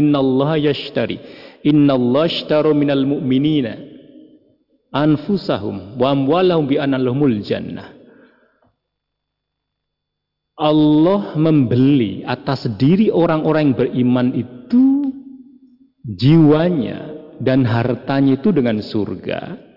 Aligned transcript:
Innallaha 0.00 0.56
yashtari. 0.56 1.20
Innallaha 1.60 2.26
ashtara 2.26 2.72
minal 2.72 3.04
mu'minina 3.04 3.76
anfusahum 4.90 6.00
wa 6.00 6.06
amwalahum 6.10 6.66
bi 6.66 6.80
annalahumul 6.80 7.38
jannah. 7.44 7.94
Allah 10.60 11.40
membeli 11.40 12.20
atas 12.24 12.68
diri 12.76 13.08
orang-orang 13.08 13.72
yang 13.72 13.76
beriman 13.80 14.28
itu 14.36 15.08
jiwanya 16.04 17.16
dan 17.40 17.64
hartanya 17.64 18.36
itu 18.36 18.52
dengan 18.52 18.84
surga. 18.84 19.69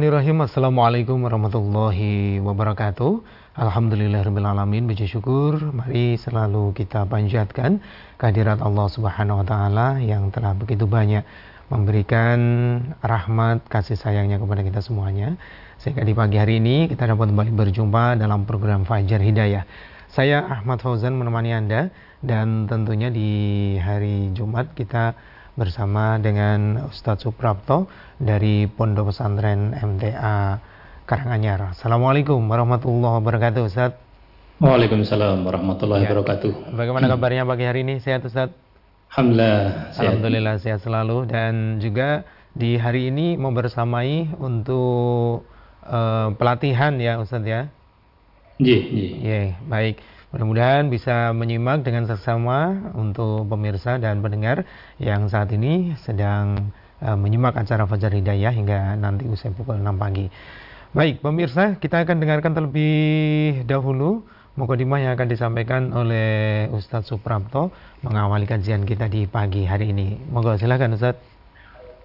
Bismillahirrahmanirrahim. 0.00 0.48
Assalamualaikum 0.48 1.18
warahmatullahi 1.28 2.40
wabarakatuh. 2.40 3.20
Alhamdulillahirrahmanirrahim 3.52 4.88
Puji 4.88 5.04
syukur. 5.04 5.60
Mari 5.76 6.16
selalu 6.16 6.72
kita 6.72 7.04
panjatkan 7.04 7.84
Kehadirat 8.16 8.64
Allah 8.64 8.88
subhanahu 8.88 9.44
wa 9.44 9.46
ta'ala 9.46 10.00
Yang 10.00 10.32
telah 10.32 10.56
begitu 10.56 10.88
banyak 10.88 11.20
Memberikan 11.68 12.40
rahmat 13.04 13.60
Kasih 13.68 14.00
sayangnya 14.00 14.40
kepada 14.40 14.64
kita 14.64 14.80
semuanya. 14.80 15.36
Sehingga 15.76 16.00
di 16.00 16.16
pagi 16.16 16.40
hari 16.40 16.64
ini 16.64 16.88
Kita 16.88 17.04
dapat 17.04 17.28
kembali 17.28 17.52
berjumpa 17.52 18.16
dalam 18.16 18.48
program 18.48 18.88
Fajar 18.88 19.20
Hidayah. 19.20 19.68
Saya 20.08 20.48
Ahmad 20.48 20.80
Fauzan 20.80 21.12
menemani 21.12 21.52
Anda 21.52 21.92
Dan 22.24 22.72
tentunya 22.72 23.12
di 23.12 23.76
hari 23.76 24.32
Jumat 24.32 24.72
kita 24.72 25.12
bersama 25.60 26.16
dengan 26.16 26.88
Ustadz 26.88 27.28
Suprapto 27.28 27.84
dari 28.16 28.64
Pondok 28.64 29.12
Pesantren 29.12 29.76
MTA 29.76 30.56
Karanganyar. 31.04 31.76
Assalamualaikum 31.76 32.40
warahmatullahi 32.48 33.20
wabarakatuh 33.20 33.68
Ustadz. 33.68 34.00
Waalaikumsalam 34.56 35.44
warahmatullahi 35.44 36.08
ya. 36.08 36.16
wabarakatuh. 36.16 36.72
Bagaimana 36.72 37.12
kabarnya 37.12 37.44
pagi 37.44 37.68
hari 37.68 37.84
ini? 37.84 38.00
Sehat 38.00 38.24
Ustadz? 38.24 38.56
Alhamdulillah. 39.12 39.92
Sehat. 39.92 40.00
Alhamdulillah 40.00 40.54
sehat 40.64 40.80
selalu 40.80 41.28
dan 41.28 41.76
juga 41.76 42.24
di 42.56 42.80
hari 42.80 43.12
ini 43.12 43.36
mau 43.36 43.52
bersamai 43.52 44.32
untuk 44.40 45.44
uh, 45.84 46.32
pelatihan 46.40 46.96
ya 46.96 47.20
Ustadz 47.20 47.44
ya. 47.44 47.68
Iya, 48.56 48.80
iya. 49.20 49.40
Baik. 49.68 50.00
Mudah-mudahan 50.30 50.86
bisa 50.94 51.34
menyimak 51.34 51.82
dengan 51.82 52.06
seksama 52.06 52.94
untuk 52.94 53.50
pemirsa 53.50 53.98
dan 53.98 54.22
pendengar 54.22 54.62
yang 55.02 55.26
saat 55.26 55.50
ini 55.50 55.98
sedang 56.06 56.70
uh, 57.02 57.18
menyimak 57.18 57.58
acara 57.58 57.82
Fajar 57.90 58.14
Hidayah 58.14 58.54
hingga 58.54 58.94
nanti 58.94 59.26
usai 59.26 59.50
pukul 59.50 59.82
6 59.82 59.90
pagi. 59.98 60.30
Baik, 60.94 61.18
pemirsa, 61.18 61.78
kita 61.82 62.06
akan 62.06 62.22
dengarkan 62.22 62.54
terlebih 62.54 63.66
dahulu 63.66 64.22
mukadimah 64.54 65.02
yang 65.02 65.12
akan 65.18 65.28
disampaikan 65.30 65.90
oleh 65.94 66.66
Ustadz 66.70 67.10
Suprapto 67.10 67.74
mengawali 68.06 68.46
kajian 68.46 68.86
kita 68.86 69.10
di 69.10 69.26
pagi 69.26 69.66
hari 69.66 69.90
ini. 69.90 70.14
Moga 70.30 70.54
silakan 70.58 70.94
Ustadz. 70.94 71.22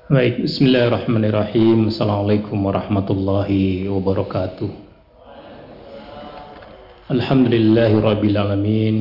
Baik, 0.09 0.41
bismillahirrahmanirrahim. 0.41 1.89
Assalamualaikum 1.89 2.57
warahmatullahi 2.61 3.89
wabarakatuh. 3.89 4.84
الحمد 7.11 7.47
لله 7.53 7.91
رب 8.01 8.23
العالمين 8.25 8.95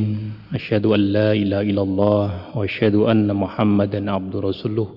أشهد 0.54 0.86
أن 0.86 1.00
لا 1.00 1.32
إله 1.32 1.60
إلا 1.60 1.82
الله 1.82 2.24
وأشهد 2.56 2.94
أن 2.94 3.32
محمدا 3.36 4.10
عبد 4.10 4.36
رسوله 4.36 4.88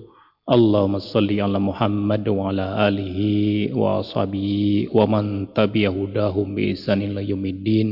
اللهم 0.52 0.98
صل 0.98 1.40
على 1.40 1.58
محمد 1.58 2.28
وعلى 2.28 2.66
آله 2.88 3.18
وصحبه 3.76 4.48
ومن 4.92 5.24
تبع 5.54 5.88
هداهم 5.88 6.46
بإحسان 6.54 6.98
إلى 7.02 7.30
يوم 7.30 7.46
الدين 7.46 7.88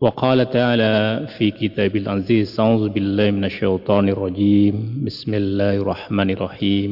وقال 0.00 0.50
تعالى 0.50 1.26
في 1.38 1.50
كتاب 1.50 1.96
العزيز 1.96 2.60
أعوذ 2.60 2.88
بالله 2.88 3.30
من 3.30 3.44
الشيطان 3.44 4.08
الرجيم 4.08 4.74
بسم 5.06 5.34
الله 5.34 5.74
الرحمن 5.82 6.30
الرحيم 6.30 6.90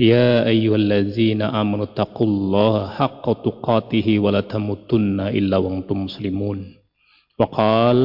يا 0.00 0.46
أيها 0.48 0.76
الذين 0.76 1.42
آمنوا 1.42 1.84
اتقوا 1.84 2.26
الله 2.26 2.88
حق 2.88 3.24
تقاته 3.44 4.18
ولا 4.18 4.40
تموتن 4.40 5.20
إلا 5.20 5.56
وأنتم 5.56 6.04
مسلمون 6.04 6.58
وقال 7.38 7.98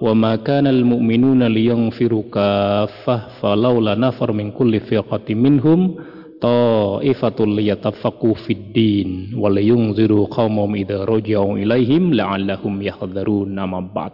وما 0.00 0.36
كان 0.36 0.66
المؤمنون 0.66 1.42
لينفروا 1.42 2.22
كافة 2.32 3.16
فلولا 3.40 3.94
نفر 3.94 4.32
من 4.32 4.50
كل 4.50 4.80
فرقة 4.80 5.34
منهم 5.34 5.94
طائفة 6.42 7.38
ليتفقوا 7.46 8.34
في 8.34 8.52
الدين 8.52 9.34
ولينذروا 9.34 10.26
قومهم 10.26 10.74
إذا 10.74 11.04
رجعوا 11.04 11.58
إليهم 11.58 12.14
لعلهم 12.14 12.82
يحذرون 12.82 13.58
أما 13.58 13.80
بعد 13.94 14.12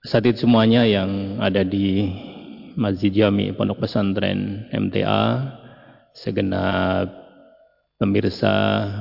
Saat 0.00 0.24
semuanya 0.32 0.88
yang 0.88 1.36
ada 1.44 1.60
di 1.60 2.08
Masjid 2.76 3.10
Jami 3.10 3.50
Pondok 3.54 3.82
Pesantren 3.86 4.70
MTA 4.70 5.56
segenap 6.14 7.10
pemirsa 7.98 8.54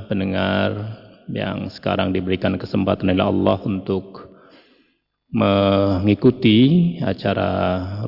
pendengar 0.10 0.98
yang 1.30 1.70
sekarang 1.70 2.10
diberikan 2.10 2.58
kesempatan 2.58 3.14
oleh 3.14 3.26
Allah 3.26 3.58
untuk 3.66 4.30
mengikuti 5.30 6.98
acara 7.06 7.52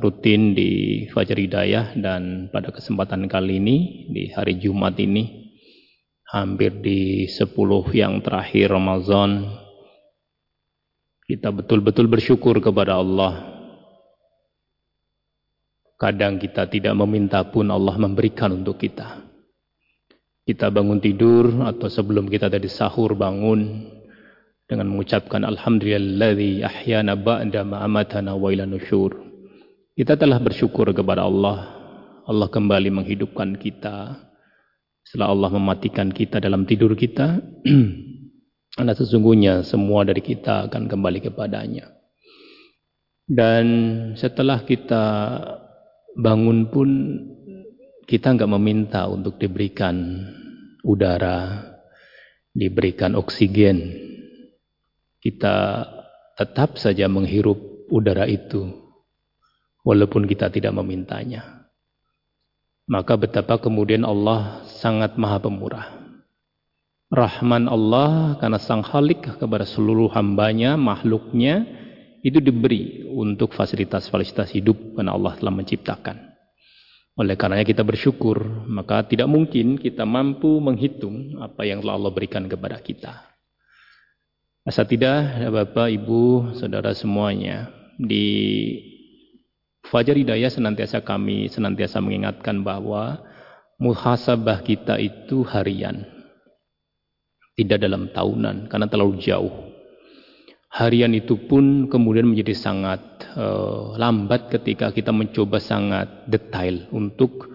rutin 0.02 0.58
di 0.58 1.04
Fajar 1.14 1.38
Hidayah 1.38 1.94
dan 1.94 2.50
pada 2.50 2.74
kesempatan 2.74 3.30
kali 3.30 3.62
ini 3.62 3.76
di 4.10 4.26
hari 4.34 4.58
Jumat 4.58 4.98
ini 4.98 5.54
hampir 6.34 6.82
di 6.82 7.30
10 7.30 7.54
yang 7.94 8.18
terakhir 8.26 8.74
Ramadan 8.74 9.46
kita 11.30 11.54
betul-betul 11.54 12.10
bersyukur 12.10 12.58
kepada 12.58 12.98
Allah 12.98 13.51
Kadang 16.02 16.42
kita 16.42 16.66
tidak 16.66 16.98
meminta 16.98 17.46
pun 17.46 17.70
Allah 17.70 17.94
memberikan 17.94 18.50
untuk 18.50 18.82
kita. 18.82 19.22
Kita 20.42 20.66
bangun 20.74 20.98
tidur 20.98 21.62
atau 21.62 21.86
sebelum 21.86 22.26
kita 22.26 22.50
tadi 22.50 22.66
sahur 22.66 23.14
bangun 23.14 23.86
dengan 24.66 24.90
mengucapkan 24.90 25.46
Alhamdulillah 25.46 26.34
ahyana 26.66 27.14
ba'da 27.14 27.62
ma'amatana 27.62 28.34
wa 28.34 28.50
ila 28.50 28.66
nusyur. 28.66 29.14
Kita 29.94 30.18
telah 30.18 30.42
bersyukur 30.42 30.90
kepada 30.90 31.22
Allah. 31.22 31.70
Allah 32.26 32.50
kembali 32.50 32.90
menghidupkan 32.90 33.54
kita. 33.54 34.18
Setelah 35.06 35.30
Allah 35.30 35.54
mematikan 35.54 36.10
kita 36.10 36.42
dalam 36.42 36.66
tidur 36.66 36.98
kita, 36.98 37.38
karena 38.74 38.92
sesungguhnya 38.98 39.62
semua 39.62 40.02
dari 40.02 40.18
kita 40.18 40.66
akan 40.66 40.90
kembali 40.90 41.30
kepadanya. 41.30 41.94
Dan 43.22 43.64
setelah 44.18 44.66
kita 44.66 45.04
bangun 46.16 46.68
pun 46.68 46.88
kita 48.04 48.36
nggak 48.36 48.52
meminta 48.58 49.08
untuk 49.08 49.38
diberikan 49.40 50.26
udara, 50.84 51.64
diberikan 52.52 53.16
oksigen. 53.16 54.08
Kita 55.22 55.86
tetap 56.34 56.76
saja 56.76 57.06
menghirup 57.06 57.86
udara 57.88 58.26
itu, 58.26 58.68
walaupun 59.86 60.26
kita 60.26 60.50
tidak 60.50 60.74
memintanya. 60.74 61.62
Maka 62.90 63.14
betapa 63.14 63.62
kemudian 63.62 64.02
Allah 64.02 64.66
sangat 64.66 65.14
maha 65.14 65.38
pemurah. 65.38 65.86
Rahman 67.12 67.68
Allah 67.68 68.40
karena 68.40 68.58
sang 68.58 68.82
khalik 68.82 69.38
kepada 69.38 69.68
seluruh 69.68 70.10
hambanya, 70.10 70.74
makhluknya, 70.74 71.68
itu 72.22 72.38
diberi 72.38 73.02
untuk 73.10 73.50
fasilitas-fasilitas 73.50 74.54
hidup 74.54 74.94
karena 74.94 75.10
Allah 75.10 75.34
telah 75.34 75.50
menciptakan. 75.50 76.16
Oleh 77.18 77.36
karenanya 77.36 77.66
kita 77.66 77.84
bersyukur, 77.84 78.40
maka 78.70 79.04
tidak 79.04 79.28
mungkin 79.28 79.76
kita 79.76 80.06
mampu 80.08 80.62
menghitung 80.62 81.36
apa 81.42 81.66
yang 81.66 81.84
telah 81.84 81.98
Allah 81.98 82.12
berikan 82.14 82.48
kepada 82.48 82.80
kita. 82.80 83.28
Asa 84.62 84.86
tidak, 84.86 85.50
Bapak, 85.50 85.90
Ibu, 85.90 86.54
Saudara 86.56 86.94
semuanya, 86.94 87.68
di 87.98 88.78
Fajar 89.82 90.14
Hidayah 90.14 90.48
senantiasa 90.48 91.02
kami 91.02 91.50
senantiasa 91.50 91.98
mengingatkan 91.98 92.62
bahwa 92.62 93.18
muhasabah 93.82 94.62
kita 94.62 94.96
itu 95.02 95.42
harian. 95.42 96.06
Tidak 97.58 97.76
dalam 97.76 98.08
tahunan, 98.14 98.70
karena 98.70 98.86
terlalu 98.88 99.20
jauh 99.20 99.71
harian 100.72 101.12
itu 101.12 101.36
pun 101.36 101.92
kemudian 101.92 102.32
menjadi 102.32 102.56
sangat 102.56 103.00
uh, 103.36 103.92
lambat 104.00 104.48
ketika 104.48 104.88
kita 104.88 105.12
mencoba 105.12 105.60
sangat 105.60 106.24
detail 106.24 106.88
untuk 106.88 107.52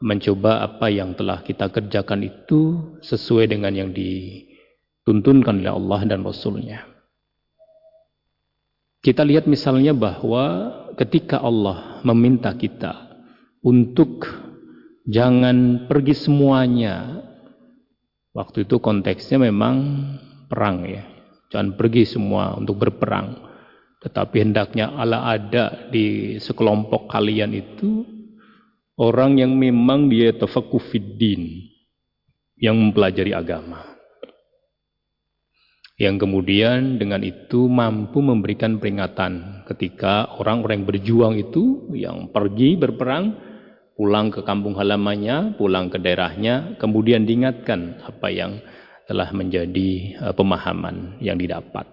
mencoba 0.00 0.64
apa 0.64 0.88
yang 0.88 1.12
telah 1.12 1.44
kita 1.44 1.68
kerjakan 1.68 2.24
itu 2.24 2.92
sesuai 3.04 3.52
dengan 3.52 3.72
yang 3.76 3.90
dituntunkan 3.92 5.60
oleh 5.60 5.72
Allah 5.72 6.00
dan 6.08 6.24
Rasulnya. 6.24 6.84
Kita 9.04 9.22
lihat 9.22 9.46
misalnya 9.46 9.94
bahwa 9.94 10.72
ketika 10.96 11.38
Allah 11.38 12.02
meminta 12.02 12.50
kita 12.56 13.20
untuk 13.62 14.24
jangan 15.06 15.86
pergi 15.86 16.14
semuanya. 16.16 17.22
Waktu 18.36 18.68
itu 18.68 18.76
konteksnya 18.84 19.40
memang 19.40 19.76
perang 20.52 20.84
ya. 20.84 21.15
Jangan 21.52 21.78
pergi 21.78 22.04
semua 22.06 22.54
untuk 22.58 22.80
berperang. 22.80 23.46
Tetapi 24.02 24.36
hendaknya 24.42 24.92
Allah 24.94 25.34
ada 25.34 25.90
di 25.90 26.36
sekelompok 26.38 27.10
kalian 27.10 27.54
itu 27.56 28.06
orang 29.00 29.40
yang 29.40 29.56
memang 29.56 30.10
dia 30.10 30.34
tafakuh 30.34 30.82
fiddin. 30.82 31.72
Yang 32.56 32.76
mempelajari 32.80 33.36
agama 33.36 33.96
yang 35.96 36.20
kemudian 36.20 37.00
dengan 37.00 37.24
itu 37.24 37.72
mampu 37.72 38.20
memberikan 38.20 38.76
peringatan 38.76 39.64
ketika 39.64 40.28
orang-orang 40.36 40.84
yang 40.84 40.88
berjuang 40.92 41.34
itu 41.40 41.88
yang 41.96 42.28
pergi 42.28 42.76
berperang 42.76 43.32
pulang 43.96 44.28
ke 44.28 44.44
kampung 44.44 44.76
halamannya, 44.76 45.56
pulang 45.56 45.88
ke 45.88 45.96
daerahnya, 45.96 46.76
kemudian 46.76 47.24
diingatkan 47.24 48.04
apa 48.04 48.28
yang 48.28 48.60
telah 49.06 49.30
menjadi 49.30 50.18
uh, 50.20 50.34
pemahaman 50.34 51.22
yang 51.22 51.38
didapat. 51.38 51.86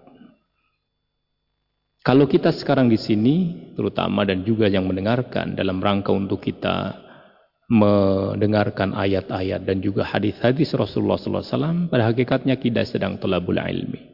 Kalau 2.03 2.27
kita 2.27 2.51
sekarang 2.51 2.91
di 2.91 2.99
sini, 2.99 3.35
terutama 3.79 4.27
dan 4.27 4.43
juga 4.43 4.67
yang 4.67 4.83
mendengarkan 4.83 5.55
dalam 5.55 5.79
rangka 5.79 6.11
untuk 6.11 6.43
kita 6.43 6.99
mendengarkan 7.71 8.91
ayat-ayat 8.91 9.63
dan 9.63 9.79
juga 9.79 10.03
hadis-hadis 10.03 10.75
Rasulullah 10.75 11.15
SAW, 11.15 11.87
pada 11.87 12.11
hakikatnya 12.11 12.59
kita 12.59 12.83
sedang 12.83 13.15
tolabul 13.23 13.55
ilmi. 13.55 14.13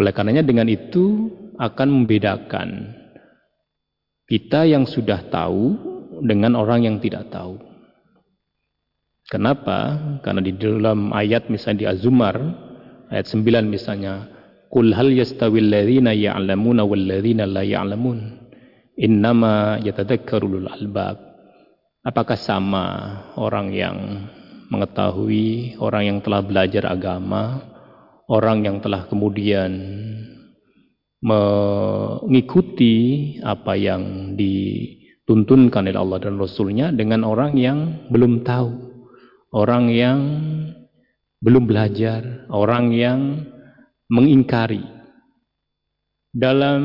Oleh 0.00 0.16
karenanya 0.16 0.46
dengan 0.46 0.64
itu 0.70 1.28
akan 1.60 1.88
membedakan 1.92 2.96
kita 4.30 4.64
yang 4.64 4.86
sudah 4.86 5.28
tahu 5.28 5.76
dengan 6.24 6.56
orang 6.56 6.86
yang 6.88 6.96
tidak 7.02 7.28
tahu. 7.28 7.69
Kenapa? 9.30 9.94
Karena 10.26 10.42
di 10.42 10.50
dalam 10.58 11.14
ayat 11.14 11.46
misalnya 11.46 11.78
di 11.78 11.86
Az-Zumar 11.86 12.34
ayat 13.14 13.30
9 13.30 13.46
misalnya 13.70 14.26
Qul 14.70 14.94
hal 14.94 15.10
yastawil 15.10 15.66
ladzina 15.66 16.14
ya'lamuna 16.14 16.86
wal 16.86 17.02
ladzina 17.02 17.42
la 17.46 17.66
ya'lamun? 17.66 18.38
Innama 18.98 19.82
yatadakkarul 19.82 20.66
albab. 20.70 21.18
Apakah 22.06 22.38
sama 22.38 22.86
orang 23.34 23.74
yang 23.74 23.98
mengetahui, 24.70 25.74
orang 25.82 26.02
yang 26.06 26.18
telah 26.22 26.46
belajar 26.46 26.86
agama, 26.86 27.66
orang 28.30 28.62
yang 28.62 28.78
telah 28.78 29.10
kemudian 29.10 29.74
mengikuti 31.20 32.94
apa 33.42 33.74
yang 33.74 34.32
dituntunkan 34.38 35.90
oleh 35.90 35.98
Allah 35.98 36.18
dan 36.22 36.38
Rasulnya 36.38 36.94
dengan 36.94 37.26
orang 37.26 37.58
yang 37.58 38.06
belum 38.08 38.46
tahu, 38.46 38.89
orang 39.50 39.90
yang 39.90 40.18
belum 41.42 41.66
belajar, 41.66 42.46
orang 42.50 42.94
yang 42.94 43.20
mengingkari. 44.10 44.82
Dalam 46.30 46.82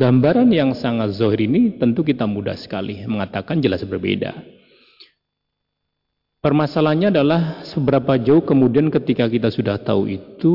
gambaran 0.00 0.48
yang 0.48 0.72
sangat 0.72 1.12
zohir 1.16 1.44
ini 1.44 1.76
tentu 1.76 2.00
kita 2.00 2.24
mudah 2.24 2.56
sekali 2.56 3.04
mengatakan 3.04 3.60
jelas 3.60 3.84
berbeda. 3.84 4.32
Permasalahannya 6.40 7.10
adalah 7.10 7.42
seberapa 7.66 8.16
jauh 8.22 8.44
kemudian 8.46 8.88
ketika 8.88 9.26
kita 9.26 9.50
sudah 9.50 9.82
tahu 9.82 10.06
itu 10.06 10.54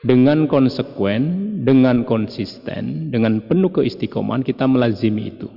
dengan 0.00 0.48
konsekuen, 0.48 1.60
dengan 1.62 2.08
konsisten, 2.08 3.12
dengan 3.12 3.44
penuh 3.44 3.68
keistiqomahan 3.68 4.40
kita 4.40 4.64
melazimi 4.64 5.28
itu. 5.28 5.52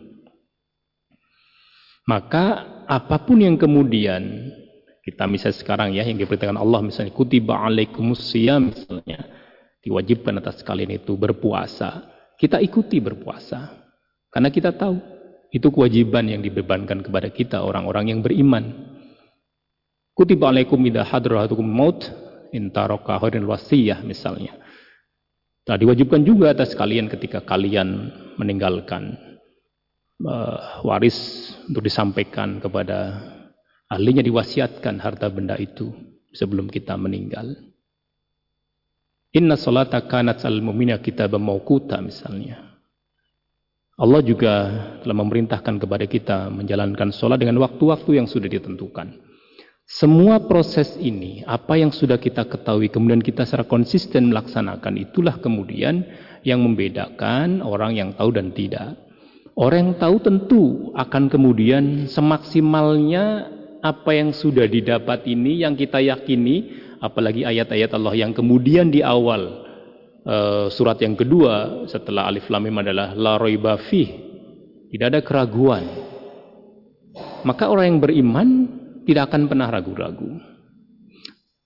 Maka 2.11 2.76
apa 2.87 3.19
pun 3.21 3.43
yang 3.43 3.59
kemudian 3.59 4.51
kita 5.03 5.27
misalnya 5.27 5.59
sekarang 5.59 5.89
ya 5.95 6.07
yang 6.07 6.19
diperintahkan 6.19 6.59
Allah 6.59 6.79
misalnya 6.83 7.11
kutiba 7.11 7.59
alaikumusiyam 7.59 8.71
misalnya 8.71 9.37
diwajibkan 9.87 10.43
atas 10.43 10.59
kalian 10.67 10.99
itu 10.99 11.15
berpuasa. 11.15 12.03
Kita 12.35 12.59
ikuti 12.59 12.99
berpuasa. 12.99 13.71
Karena 14.27 14.51
kita 14.51 14.75
tahu 14.75 14.99
itu 15.55 15.71
kewajiban 15.71 16.27
yang 16.27 16.43
dibebankan 16.43 16.99
kepada 16.99 17.31
kita 17.31 17.63
orang-orang 17.63 18.11
yang 18.11 18.19
beriman. 18.19 18.75
Kutiba 20.11 20.51
alaikum 20.51 20.77
idha 20.83 21.07
hadratukum 21.07 21.63
maut 21.63 22.11
intaroka 22.51 23.15
khairin 23.15 23.47
wasiyah 23.47 24.03
misalnya. 24.03 24.59
Nah, 25.67 25.75
diwajibkan 25.79 26.23
juga 26.27 26.51
atas 26.51 26.75
kalian 26.75 27.07
ketika 27.07 27.43
kalian 27.43 28.11
meninggalkan 28.35 29.19
uh, 30.23 30.81
waris 30.81 31.51
untuk 31.69 31.85
disampaikan 31.85 32.57
kepada 32.57 33.21
ahlinya 33.91 34.23
diwasiatkan 34.25 34.97
harta 34.97 35.29
benda 35.29 35.59
itu 35.59 35.93
sebelum 36.33 36.71
kita 36.71 36.97
meninggal. 36.97 37.53
Inna 39.35 39.59
salata 39.59 40.01
kanat 40.07 40.41
al 40.47 40.63
mu'mina 40.63 40.97
kita 40.97 41.29
mawquta 41.29 42.01
misalnya. 42.01 42.67
Allah 43.97 44.21
juga 44.21 44.53
telah 45.01 45.17
memerintahkan 45.17 45.81
kepada 45.81 46.05
kita 46.05 46.37
menjalankan 46.53 47.09
sholat 47.09 47.41
dengan 47.41 47.57
waktu-waktu 47.65 48.21
yang 48.21 48.29
sudah 48.29 48.45
ditentukan. 48.45 49.25
Semua 49.87 50.37
proses 50.43 50.99
ini, 50.99 51.41
apa 51.47 51.79
yang 51.79 51.89
sudah 51.89 52.19
kita 52.19 52.45
ketahui, 52.45 52.91
kemudian 52.91 53.23
kita 53.23 53.47
secara 53.47 53.65
konsisten 53.65 54.29
melaksanakan, 54.29 54.99
itulah 54.99 55.39
kemudian 55.39 56.03
yang 56.45 56.61
membedakan 56.61 57.63
orang 57.63 57.95
yang 57.97 58.11
tahu 58.13 58.35
dan 58.35 58.53
tidak. 58.53 59.06
Orang 59.57 59.79
yang 59.81 59.93
tahu 59.97 60.21
tentu 60.21 60.63
akan 60.93 61.33
kemudian 61.33 62.05
semaksimalnya 62.05 63.49
apa 63.81 64.13
yang 64.13 64.29
sudah 64.29 64.69
didapat 64.69 65.25
ini, 65.25 65.65
yang 65.65 65.73
kita 65.73 65.97
yakini, 65.97 66.77
apalagi 67.01 67.41
ayat-ayat 67.41 67.89
Allah 67.97 68.13
yang 68.13 68.37
kemudian 68.37 68.93
di 68.93 69.01
awal 69.01 69.65
uh, 70.29 70.69
surat 70.69 71.01
yang 71.01 71.17
kedua 71.17 71.89
setelah 71.89 72.29
alif 72.29 72.45
lam 72.53 72.69
mim 72.69 72.77
adalah 72.77 73.17
la 73.17 73.41
raiba 73.41 73.81
Tidak 73.89 75.07
ada 75.09 75.25
keraguan. 75.25 75.89
Maka 77.41 77.73
orang 77.73 77.97
yang 77.97 77.99
beriman 78.01 78.47
tidak 79.09 79.33
akan 79.33 79.49
pernah 79.49 79.73
ragu-ragu. 79.73 80.37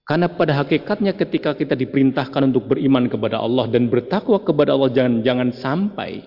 Karena 0.08 0.32
pada 0.32 0.64
hakikatnya 0.64 1.12
ketika 1.20 1.60
kita 1.60 1.76
diperintahkan 1.76 2.56
untuk 2.56 2.72
beriman 2.72 3.12
kepada 3.12 3.44
Allah 3.44 3.68
dan 3.68 3.92
bertakwa 3.92 4.40
kepada 4.40 4.80
Allah 4.80 4.96
jangan 4.96 5.20
jangan 5.28 5.50
sampai 5.52 6.24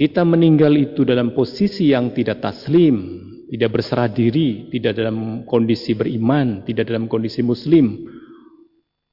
kita 0.00 0.24
meninggal 0.24 0.72
itu 0.80 1.04
dalam 1.04 1.36
posisi 1.36 1.92
yang 1.92 2.16
tidak 2.16 2.40
taslim, 2.40 3.20
tidak 3.52 3.76
berserah 3.76 4.08
diri, 4.08 4.72
tidak 4.72 4.96
dalam 4.96 5.44
kondisi 5.44 5.92
beriman, 5.92 6.64
tidak 6.64 6.88
dalam 6.88 7.04
kondisi 7.04 7.44
muslim. 7.44 8.08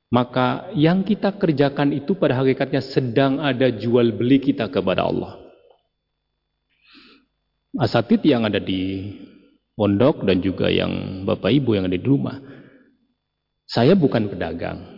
Maka 0.07 0.71
yang 0.79 1.03
kita 1.03 1.35
kerjakan 1.35 1.91
itu 1.91 2.15
pada 2.15 2.39
hakikatnya 2.39 2.79
sedang 2.79 3.43
ada 3.43 3.67
jual 3.67 4.15
beli 4.15 4.39
kita 4.39 4.71
kepada 4.71 5.03
Allah. 5.03 5.35
Asatid 7.75 8.23
yang 8.23 8.47
ada 8.47 8.63
di 8.63 9.11
pondok 9.75 10.23
dan 10.23 10.39
juga 10.39 10.71
yang 10.71 11.27
Bapak 11.27 11.51
Ibu 11.51 11.75
yang 11.75 11.91
ada 11.91 11.99
di 11.99 12.07
rumah. 12.07 12.39
Saya 13.67 13.91
bukan 13.91 14.31
pedagang. 14.31 14.96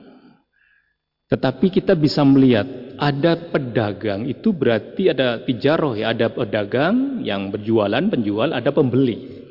Tetapi 1.30 1.70
kita 1.70 1.94
bisa 1.94 2.26
melihat 2.26 2.66
ada 2.98 3.38
pedagang 3.38 4.26
itu 4.26 4.50
berarti 4.50 5.14
ada 5.14 5.40
tijaroh 5.46 5.94
ya, 5.94 6.12
ada 6.12 6.34
pedagang 6.34 7.22
yang 7.22 7.54
berjualan, 7.54 8.02
penjual, 8.10 8.50
ada 8.50 8.74
pembeli. 8.74 9.46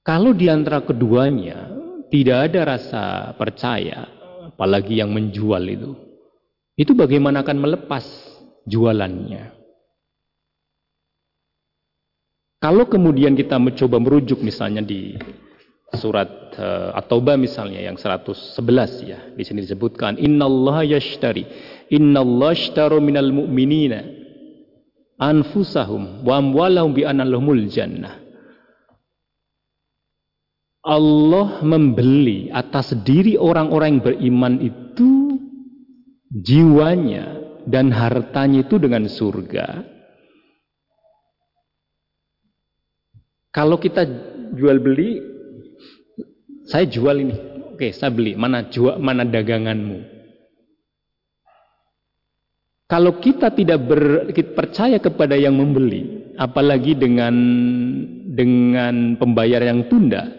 Kalau 0.00 0.32
di 0.32 0.48
antara 0.48 0.80
keduanya 0.80 1.70
tidak 2.08 2.50
ada 2.50 2.60
rasa 2.78 3.04
percaya, 3.36 4.08
apalagi 4.48 4.96
yang 4.96 5.12
menjual 5.12 5.60
itu, 5.68 5.92
itu 6.78 6.96
bagaimana 6.96 7.44
akan 7.44 7.58
melepas 7.60 8.04
jualannya? 8.64 9.52
Kalau 12.56 12.88
kemudian 12.88 13.36
kita 13.36 13.60
mencoba 13.60 14.00
merujuk 14.00 14.40
misalnya 14.40 14.80
di 14.80 15.14
surat 15.94 16.26
uh, 16.58 16.98
At-Taubah 16.98 17.38
misalnya 17.38 17.78
yang 17.78 17.94
111 17.94 19.06
ya. 19.06 19.18
Di 19.38 19.42
sini 19.46 19.62
disebutkan 19.62 20.18
innallaha 20.18 20.82
yashtari 20.82 21.46
innallaha 21.86 22.58
ashtara 22.58 22.98
minal 22.98 23.30
mu'minina 23.30 24.02
anfusahum 25.22 26.26
wa 26.26 26.42
amwalahum 26.42 26.90
bi 26.90 27.06
annalahumul 27.06 27.70
jannah. 27.70 28.18
Allah 30.86 31.66
membeli 31.66 32.46
atas 32.54 32.94
diri 33.02 33.34
orang-orang 33.34 33.98
yang 33.98 34.04
beriman 34.06 34.54
itu 34.62 35.34
jiwanya 36.30 37.42
dan 37.66 37.90
hartanya 37.90 38.62
itu 38.62 38.78
dengan 38.78 39.10
surga. 39.10 39.82
Kalau 43.50 43.82
kita 43.82 44.06
jual 44.54 44.78
beli, 44.78 45.18
saya 46.66 46.84
jual 46.86 47.16
ini. 47.22 47.36
Oke, 47.72 47.94
saya 47.94 48.10
beli. 48.10 48.34
Mana 48.34 48.66
jual, 48.66 48.98
mana 48.98 49.22
daganganmu? 49.22 50.16
Kalau 52.86 53.18
kita 53.18 53.50
tidak 53.50 53.82
ber, 53.82 54.30
kita 54.30 54.54
percaya 54.54 54.98
kepada 55.02 55.34
yang 55.34 55.58
membeli, 55.58 56.30
apalagi 56.38 56.94
dengan 56.94 57.34
dengan 58.30 59.18
pembayar 59.18 59.58
yang 59.58 59.90
tunda 59.90 60.30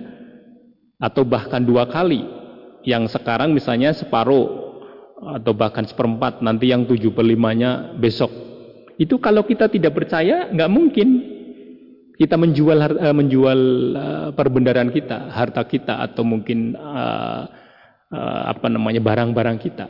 atau 0.95 1.27
bahkan 1.27 1.59
dua 1.59 1.91
kali, 1.91 2.23
yang 2.87 3.03
sekarang 3.11 3.51
misalnya 3.51 3.91
separuh 3.91 4.47
atau 5.35 5.51
bahkan 5.51 5.83
seperempat, 5.83 6.39
nanti 6.39 6.71
yang 6.71 6.87
tujuh 6.87 7.11
per 7.11 7.27
limanya 7.27 7.91
besok. 7.99 8.31
Itu 8.95 9.19
kalau 9.19 9.43
kita 9.43 9.67
tidak 9.67 9.91
percaya, 9.91 10.47
nggak 10.47 10.71
mungkin 10.71 11.07
kita 12.17 12.35
menjual 12.35 12.77
uh, 12.81 13.15
menjual 13.15 13.59
perbendaharaan 14.33 14.89
kita, 14.89 15.29
harta 15.31 15.61
kita 15.63 16.01
atau 16.01 16.25
mungkin 16.25 16.73
uh, 16.73 17.45
apa 18.47 18.67
namanya 18.67 18.99
barang-barang 19.03 19.57
kita. 19.61 19.85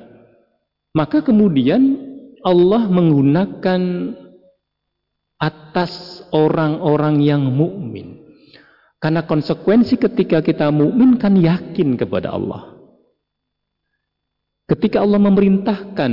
Maka 0.92 1.22
kemudian 1.22 1.82
Allah 2.42 2.90
menggunakan 2.90 3.82
atas 5.38 6.26
orang-orang 6.34 7.22
yang 7.22 7.46
mukmin. 7.48 8.26
Karena 8.98 9.22
konsekuensi 9.22 9.94
ketika 10.02 10.42
kita 10.42 10.74
mukmin 10.74 11.22
kan 11.22 11.38
yakin 11.38 11.94
kepada 11.94 12.34
Allah. 12.34 12.74
Ketika 14.66 15.06
Allah 15.06 15.22
memerintahkan 15.22 16.12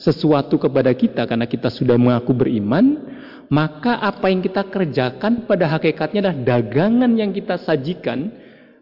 sesuatu 0.00 0.56
kepada 0.56 0.90
kita 0.96 1.28
karena 1.28 1.44
kita 1.44 1.68
sudah 1.68 2.00
mengaku 2.00 2.32
beriman, 2.32 3.04
maka 3.48 4.02
apa 4.02 4.26
yang 4.26 4.42
kita 4.42 4.66
kerjakan 4.66 5.46
pada 5.46 5.70
hakikatnya 5.70 6.26
adalah 6.26 6.38
dagangan 6.42 7.12
yang 7.14 7.30
kita 7.30 7.58
sajikan 7.62 8.30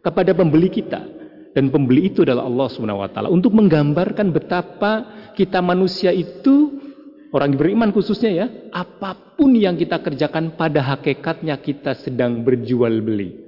kepada 0.00 0.32
pembeli 0.32 0.68
kita. 0.72 1.00
Dan 1.54 1.70
pembeli 1.70 2.10
itu 2.10 2.26
adalah 2.26 2.50
Allah 2.50 2.66
Subhanahu 2.66 3.04
wa 3.04 3.10
taala 3.10 3.30
untuk 3.30 3.54
menggambarkan 3.54 4.34
betapa 4.34 4.92
kita 5.38 5.62
manusia 5.62 6.10
itu 6.10 6.82
orang 7.30 7.54
beriman 7.54 7.94
khususnya 7.94 8.30
ya, 8.34 8.46
apa 8.74 9.38
pun 9.38 9.54
yang 9.54 9.78
kita 9.78 10.02
kerjakan 10.02 10.58
pada 10.58 10.82
hakikatnya 10.82 11.54
kita 11.62 11.94
sedang 11.94 12.42
berjual 12.42 12.98
beli. 13.06 13.38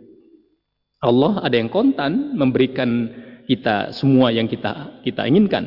Allah 1.02 1.42
ada 1.42 1.58
yang 1.58 1.66
kontan 1.66 2.38
memberikan 2.38 3.10
kita 3.50 3.90
semua 3.90 4.30
yang 4.30 4.46
kita 4.46 5.02
kita 5.02 5.26
inginkan. 5.26 5.66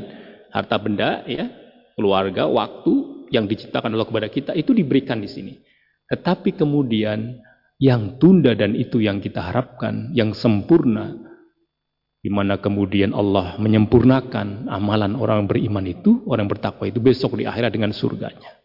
Harta 0.49 0.79
benda 0.79 1.27
ya, 1.27 1.45
keluarga, 1.99 2.47
waktu 2.47 3.18
yang 3.29 3.45
diciptakan 3.49 3.93
Allah 3.93 4.09
kepada 4.09 4.27
kita 4.29 4.51
itu 4.57 4.73
diberikan 4.73 5.21
di 5.21 5.29
sini. 5.29 5.53
Tetapi 6.09 6.57
kemudian 6.57 7.37
yang 7.79 8.19
tunda 8.19 8.51
dan 8.57 8.75
itu 8.75 8.99
yang 8.99 9.23
kita 9.23 9.39
harapkan, 9.39 10.11
yang 10.11 10.35
sempurna, 10.35 11.15
di 12.19 12.27
mana 12.27 12.59
kemudian 12.59 13.15
Allah 13.15 13.55
menyempurnakan 13.55 14.67
amalan 14.67 15.15
orang 15.15 15.47
beriman 15.47 15.87
itu, 15.87 16.27
orang 16.27 16.51
bertakwa 16.51 16.89
itu 16.89 16.99
besok 16.99 17.39
di 17.39 17.47
akhirat 17.47 17.71
dengan 17.71 17.95
surganya. 17.95 18.59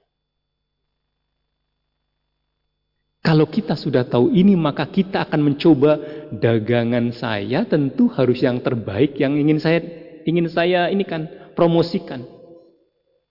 Kalau 3.25 3.49
kita 3.49 3.73
sudah 3.73 4.05
tahu 4.05 4.37
ini, 4.37 4.53
maka 4.53 4.85
kita 4.85 5.25
akan 5.25 5.41
mencoba 5.41 5.97
dagangan 6.29 7.09
saya 7.17 7.65
tentu 7.65 8.13
harus 8.13 8.45
yang 8.45 8.61
terbaik 8.61 9.17
yang 9.17 9.41
ingin 9.41 9.57
saya 9.57 9.81
ingin 10.29 10.45
saya 10.53 10.93
ini 10.93 11.09
kan 11.09 11.25
promosikan. 11.57 12.21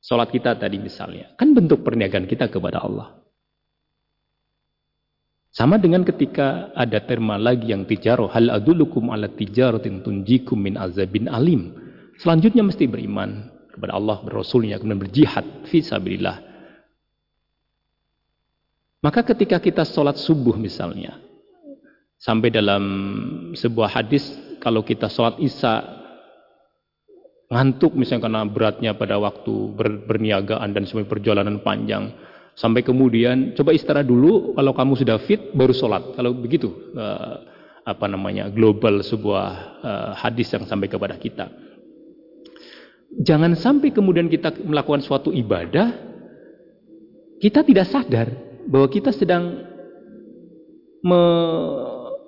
Sholat 0.03 0.35
kita 0.35 0.59
tadi 0.59 0.83
misalnya, 0.83 1.31
kan 1.39 1.55
bentuk 1.55 1.79
perniagaan 1.79 2.27
kita 2.27 2.51
kepada 2.51 2.83
Allah. 2.83 3.23
Sama 5.53 5.77
dengan 5.77 6.01
ketika 6.01 6.73
ada 6.73 6.97
terma 7.05 7.37
lagi 7.37 7.69
yang 7.71 7.85
tijaroh. 7.85 8.25
Hal 8.33 8.49
adulukum 8.49 9.13
ala 9.13 9.29
tijaratin 9.29 10.01
tunjikum 10.01 10.57
min 10.57 10.81
azabin 10.81 11.29
alim. 11.29 11.77
Selanjutnya 12.17 12.65
mesti 12.65 12.89
beriman 12.89 13.53
kepada 13.69 13.93
Allah, 13.93 14.17
berasulnya, 14.25 14.81
kemudian 14.81 14.97
berjihad. 15.05 15.45
Fisabilillah. 15.69 16.41
Maka 19.05 19.21
ketika 19.21 19.61
kita 19.61 19.85
sholat 19.85 20.17
subuh 20.17 20.57
misalnya. 20.57 21.21
Sampai 22.17 22.49
dalam 22.49 22.83
sebuah 23.53 23.93
hadis. 23.93 24.25
Kalau 24.57 24.81
kita 24.81 25.05
sholat 25.05 25.37
isya. 25.37 26.02
Ngantuk 27.53 27.93
misalnya 27.93 28.25
karena 28.25 28.41
beratnya 28.49 28.91
pada 28.97 29.21
waktu 29.21 29.53
ber, 29.77 30.09
berniagaan 30.09 30.73
dan 30.73 30.89
semua 30.89 31.05
perjalanan 31.05 31.61
panjang 31.61 32.09
Sampai 32.53 32.85
kemudian 32.85 33.57
coba 33.57 33.73
istirahat 33.73 34.05
dulu 34.05 34.53
kalau 34.53 34.77
kamu 34.77 34.93
sudah 34.93 35.17
fit 35.25 35.41
baru 35.57 35.73
sholat. 35.73 36.13
Kalau 36.13 36.37
begitu 36.37 36.69
uh, 36.93 37.41
apa 37.81 38.05
namanya 38.05 38.53
global 38.53 39.01
sebuah 39.01 39.47
uh, 39.81 40.11
hadis 40.13 40.53
yang 40.53 40.69
sampai 40.69 40.85
kepada 40.85 41.17
kita. 41.17 41.49
Jangan 43.25 43.57
sampai 43.57 43.89
kemudian 43.89 44.29
kita 44.29 44.53
melakukan 44.61 45.01
suatu 45.01 45.33
ibadah 45.33 45.97
kita 47.41 47.65
tidak 47.65 47.89
sadar 47.89 48.29
bahwa 48.69 48.87
kita 48.89 49.09
sedang 49.09 49.65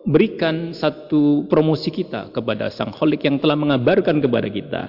memberikan 0.06 0.70
satu 0.70 1.50
promosi 1.50 1.90
kita 1.90 2.30
kepada 2.30 2.70
Sang 2.70 2.94
Kholik 2.94 3.26
yang 3.26 3.42
telah 3.42 3.58
mengabarkan 3.58 4.22
kepada 4.22 4.46
kita, 4.46 4.82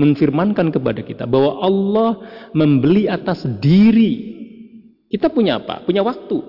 menfirmankan 0.00 0.72
kepada 0.72 1.04
kita 1.04 1.28
bahwa 1.28 1.60
Allah 1.60 2.10
membeli 2.56 3.04
atas 3.04 3.44
diri 3.60 4.40
kita 5.12 5.28
punya 5.28 5.60
apa? 5.60 5.84
Punya 5.84 6.00
waktu. 6.00 6.40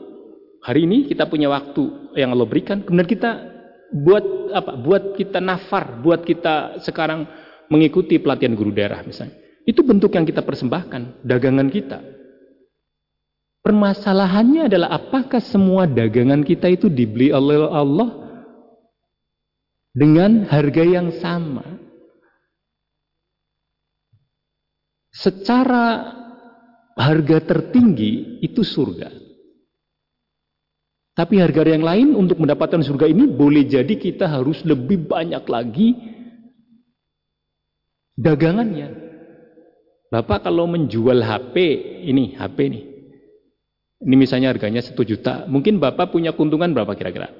Hari 0.63 0.88
ini 0.88 1.12
kita 1.12 1.27
punya 1.27 1.51
waktu 1.51 2.15
yang 2.15 2.32
Allah 2.32 2.48
berikan. 2.48 2.80
Kemudian 2.80 3.12
kita 3.12 3.32
buat 3.92 4.24
apa? 4.56 4.80
Buat 4.80 5.20
kita 5.20 5.44
nafar, 5.44 6.00
buat 6.00 6.24
kita 6.24 6.80
sekarang 6.80 7.27
mengikuti 7.68 8.24
pelatihan 8.24 8.56
guru 8.56 8.72
daerah 8.72 9.03
misalnya. 9.03 9.36
Itu 9.68 9.84
bentuk 9.84 10.15
yang 10.15 10.24
kita 10.24 10.48
persembahkan, 10.48 11.27
dagangan 11.27 11.68
kita. 11.68 12.00
Permasalahannya 13.63 14.67
adalah 14.67 14.91
apakah 14.91 15.39
semua 15.39 15.88
dagangan 15.88 16.43
kita 16.43 16.67
itu 16.67 16.91
dibeli 16.91 17.32
oleh 17.32 17.63
Allah 17.63 18.12
dengan 19.96 20.43
harga 20.51 20.84
yang 20.84 21.15
sama? 21.24 21.63
Secara 25.15 26.12
harga 27.00 27.39
tertinggi 27.39 28.43
itu 28.43 28.67
surga. 28.67 29.08
Tapi 31.15 31.39
harga 31.39 31.63
yang 31.63 31.88
lain 31.88 32.20
untuk 32.20 32.43
mendapatkan 32.43 32.84
surga 32.84 33.08
ini 33.08 33.32
boleh 33.32 33.63
jadi 33.63 33.96
kita 33.96 34.27
harus 34.27 34.60
lebih 34.67 35.08
banyak 35.08 35.46
lagi 35.48 35.96
dagangannya. 38.20 38.91
Bapak 40.12 40.51
kalau 40.51 40.67
menjual 40.67 41.24
HP 41.24 41.55
ini, 42.12 42.36
HP 42.36 42.58
ini. 42.67 42.92
Ini 44.03 44.15
misalnya 44.19 44.51
harganya 44.51 44.83
1 44.83 45.00
juta. 45.07 45.48
Mungkin 45.48 45.79
Bapak 45.79 46.12
punya 46.12 46.36
keuntungan 46.36 46.75
berapa 46.75 46.91
kira-kira? 46.91 47.31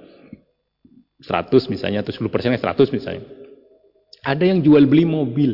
100 1.20 1.67
misalnya, 1.67 2.03
atau 2.03 2.15
10 2.15 2.32
persennya 2.32 2.60
100 2.60 2.88
misalnya. 2.96 3.24
Ada 4.24 4.48
yang 4.48 4.63
jual 4.63 4.88
beli 4.88 5.03
mobil. 5.03 5.51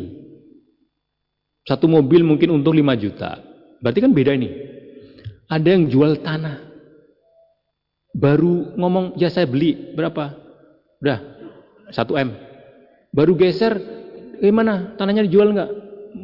Satu 1.66 1.90
mobil 1.90 2.22
mungkin 2.22 2.54
untung 2.54 2.78
5 2.78 2.94
juta. 3.02 3.42
Berarti 3.82 4.00
kan 4.06 4.14
beda 4.14 4.38
ini. 4.38 4.50
Ada 5.50 5.68
yang 5.74 5.90
jual 5.90 6.22
tanah. 6.22 6.70
Baru 8.14 8.78
ngomong, 8.78 9.18
ya 9.18 9.34
saya 9.34 9.50
beli. 9.50 9.94
Berapa? 9.98 10.38
Udah, 11.02 11.20
1 11.90 12.22
M. 12.22 12.30
Baru 13.10 13.34
geser, 13.34 13.82
gimana? 14.38 14.94
Tanahnya 14.94 15.26
dijual 15.26 15.50
nggak? 15.58 15.70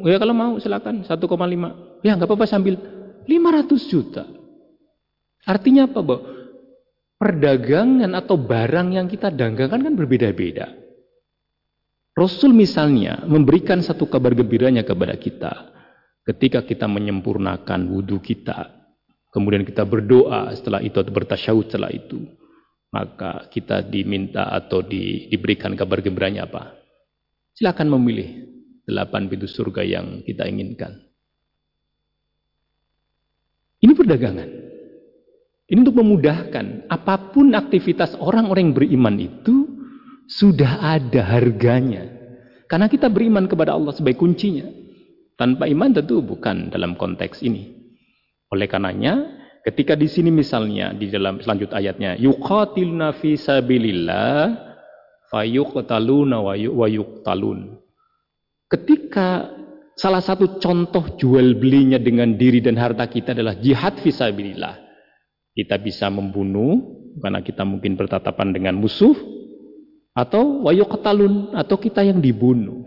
Ya 0.06 0.18
kalau 0.22 0.34
mau 0.38 0.54
silakan 0.62 1.02
1,5. 1.06 2.06
Ya 2.06 2.14
nggak 2.14 2.30
apa-apa 2.30 2.46
sambil 2.46 2.78
500 3.26 3.90
juta. 3.90 4.26
Artinya 5.46 5.86
apa, 5.86 6.00
Bu? 6.02 6.18
Perdagangan 7.16 8.12
atau 8.18 8.36
barang 8.36 8.98
yang 8.98 9.08
kita 9.08 9.32
dagangkan 9.32 9.80
kan 9.80 9.94
berbeda-beda. 9.96 10.74
Rasul 12.16 12.52
misalnya 12.56 13.24
memberikan 13.28 13.84
satu 13.84 14.10
kabar 14.10 14.34
gembiranya 14.34 14.82
kepada 14.82 15.16
kita. 15.16 15.54
Ketika 16.26 16.66
kita 16.66 16.90
menyempurnakan 16.90 17.86
wudhu 17.92 18.18
kita, 18.18 18.74
kemudian 19.30 19.62
kita 19.62 19.86
berdoa 19.86 20.50
setelah 20.58 20.82
itu 20.82 20.98
atau 20.98 21.14
bertasyahud 21.14 21.70
setelah 21.70 21.94
itu, 21.94 22.26
maka 22.90 23.46
kita 23.54 23.86
diminta 23.86 24.50
atau 24.50 24.82
di, 24.82 25.30
diberikan 25.30 25.78
kabar 25.78 26.02
gembiranya 26.02 26.50
apa? 26.50 26.74
Silakan 27.54 27.94
memilih 27.94 28.48
delapan 28.90 29.30
pintu 29.30 29.46
surga 29.46 29.86
yang 29.86 30.26
kita 30.26 30.50
inginkan. 30.50 30.98
Ini 33.86 33.94
perdagangan. 33.94 34.65
Ini 35.66 35.82
untuk 35.82 35.98
memudahkan 35.98 36.86
apa 36.94 37.34
pun 37.34 37.58
aktivitas 37.58 38.14
orang-orang 38.22 38.70
yang 38.70 38.76
beriman 38.78 39.16
itu 39.18 39.66
sudah 40.30 40.82
ada 40.82 41.26
harganya. 41.26 42.06
Karena 42.70 42.86
kita 42.86 43.10
beriman 43.10 43.50
kepada 43.50 43.74
Allah 43.74 43.94
sebagai 43.94 44.22
kuncinya. 44.22 44.66
Tanpa 45.36 45.68
iman 45.68 45.92
tentu 45.92 46.22
bukan 46.22 46.70
dalam 46.72 46.96
konteks 46.96 47.44
ini. 47.44 47.76
Oleh 48.54 48.70
karenanya, 48.70 49.26
ketika 49.66 49.98
di 49.98 50.08
sini 50.08 50.32
misalnya 50.32 50.96
di 50.96 51.12
dalam 51.12 51.42
selanjut 51.42 51.74
ayatnya, 51.76 52.16
yuqatilna 52.16 53.18
fi 53.20 53.36
sabilillah 53.36 54.56
fayuqtaluna 55.34 56.40
wa 56.46 56.88
yuqtalun. 56.88 57.82
Ketika 58.70 59.50
Salah 59.96 60.20
satu 60.20 60.60
contoh 60.60 61.16
jual 61.16 61.56
belinya 61.56 61.96
dengan 61.96 62.36
diri 62.36 62.60
dan 62.60 62.76
harta 62.76 63.08
kita 63.08 63.32
adalah 63.32 63.56
jihad 63.56 63.96
visabilillah. 64.04 64.85
Kita 65.56 65.80
bisa 65.80 66.12
membunuh 66.12 67.00
karena 67.24 67.40
kita 67.40 67.64
mungkin 67.64 67.96
bertatapan 67.96 68.52
dengan 68.52 68.76
musuh 68.76 69.16
atau 70.12 70.68
wayuqtalun 70.68 71.56
atau 71.56 71.76
kita 71.80 72.04
yang 72.04 72.20
dibunuh. 72.20 72.84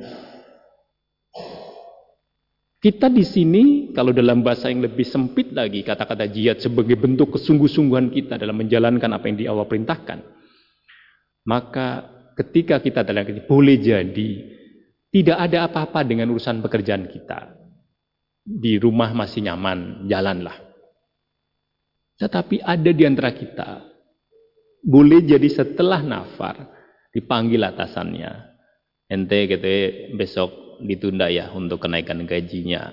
Kita 2.79 3.11
di 3.11 3.27
sini 3.27 3.91
kalau 3.91 4.15
dalam 4.15 4.45
bahasa 4.47 4.71
yang 4.71 4.87
lebih 4.87 5.03
sempit 5.03 5.51
lagi 5.51 5.83
kata-kata 5.83 6.31
jihad 6.31 6.63
sebagai 6.63 6.95
bentuk 6.95 7.35
kesungguh-sungguhan 7.35 8.15
kita 8.15 8.39
dalam 8.39 8.55
menjalankan 8.55 9.11
apa 9.11 9.25
yang 9.27 9.37
di 9.41 9.45
Allah 9.51 9.67
perintahkan. 9.67 10.19
Maka 11.49 12.07
ketika 12.39 12.79
kita 12.79 13.03
dalam 13.03 13.27
boleh 13.51 13.77
jadi 13.83 14.31
tidak 15.09 15.39
ada 15.41 15.67
apa-apa 15.67 16.05
dengan 16.05 16.31
urusan 16.31 16.61
pekerjaan 16.61 17.09
kita. 17.09 17.57
Di 18.49 18.81
rumah 18.81 19.13
masih 19.13 19.45
nyaman, 19.45 20.07
jalanlah. 20.07 20.68
Tetapi 22.19 22.63
ada 22.63 22.91
di 22.91 23.03
antara 23.07 23.31
kita, 23.31 23.87
boleh 24.83 25.23
jadi 25.23 25.47
setelah 25.47 26.03
nafar, 26.03 26.67
dipanggil 27.15 27.63
atasannya. 27.63 28.59
Ente 29.09 29.39
gitu 29.49 29.73
besok 30.19 30.83
ditunda 30.85 31.31
ya 31.33 31.49
untuk 31.55 31.87
kenaikan 31.87 32.27
gajinya. 32.29 32.93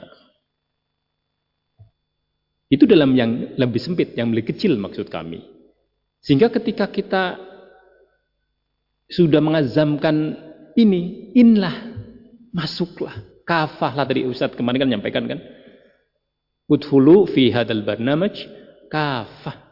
Itu 2.71 2.87
dalam 2.89 3.13
yang 3.13 3.57
lebih 3.59 3.81
sempit, 3.81 4.17
yang 4.17 4.31
lebih 4.33 4.55
kecil 4.55 4.77
maksud 4.79 5.11
kami. 5.11 5.43
Sehingga 6.23 6.49
ketika 6.49 6.89
kita 6.89 7.37
sudah 9.05 9.37
mengazamkan 9.37 10.33
ini, 10.73 11.29
inlah 11.37 11.95
Masuklah. 12.55 13.11
Kafah 13.43 13.91
lah 13.91 14.07
tadi 14.07 14.23
Ustaz 14.23 14.55
kemarin 14.55 14.79
kan 14.79 14.87
menyampaikan 14.87 15.27
kan. 15.27 15.43
Udhulu 16.71 17.27
fi 17.27 17.51
hadal 17.51 17.83
barnamaj 17.83 18.31
kafah. 18.89 19.63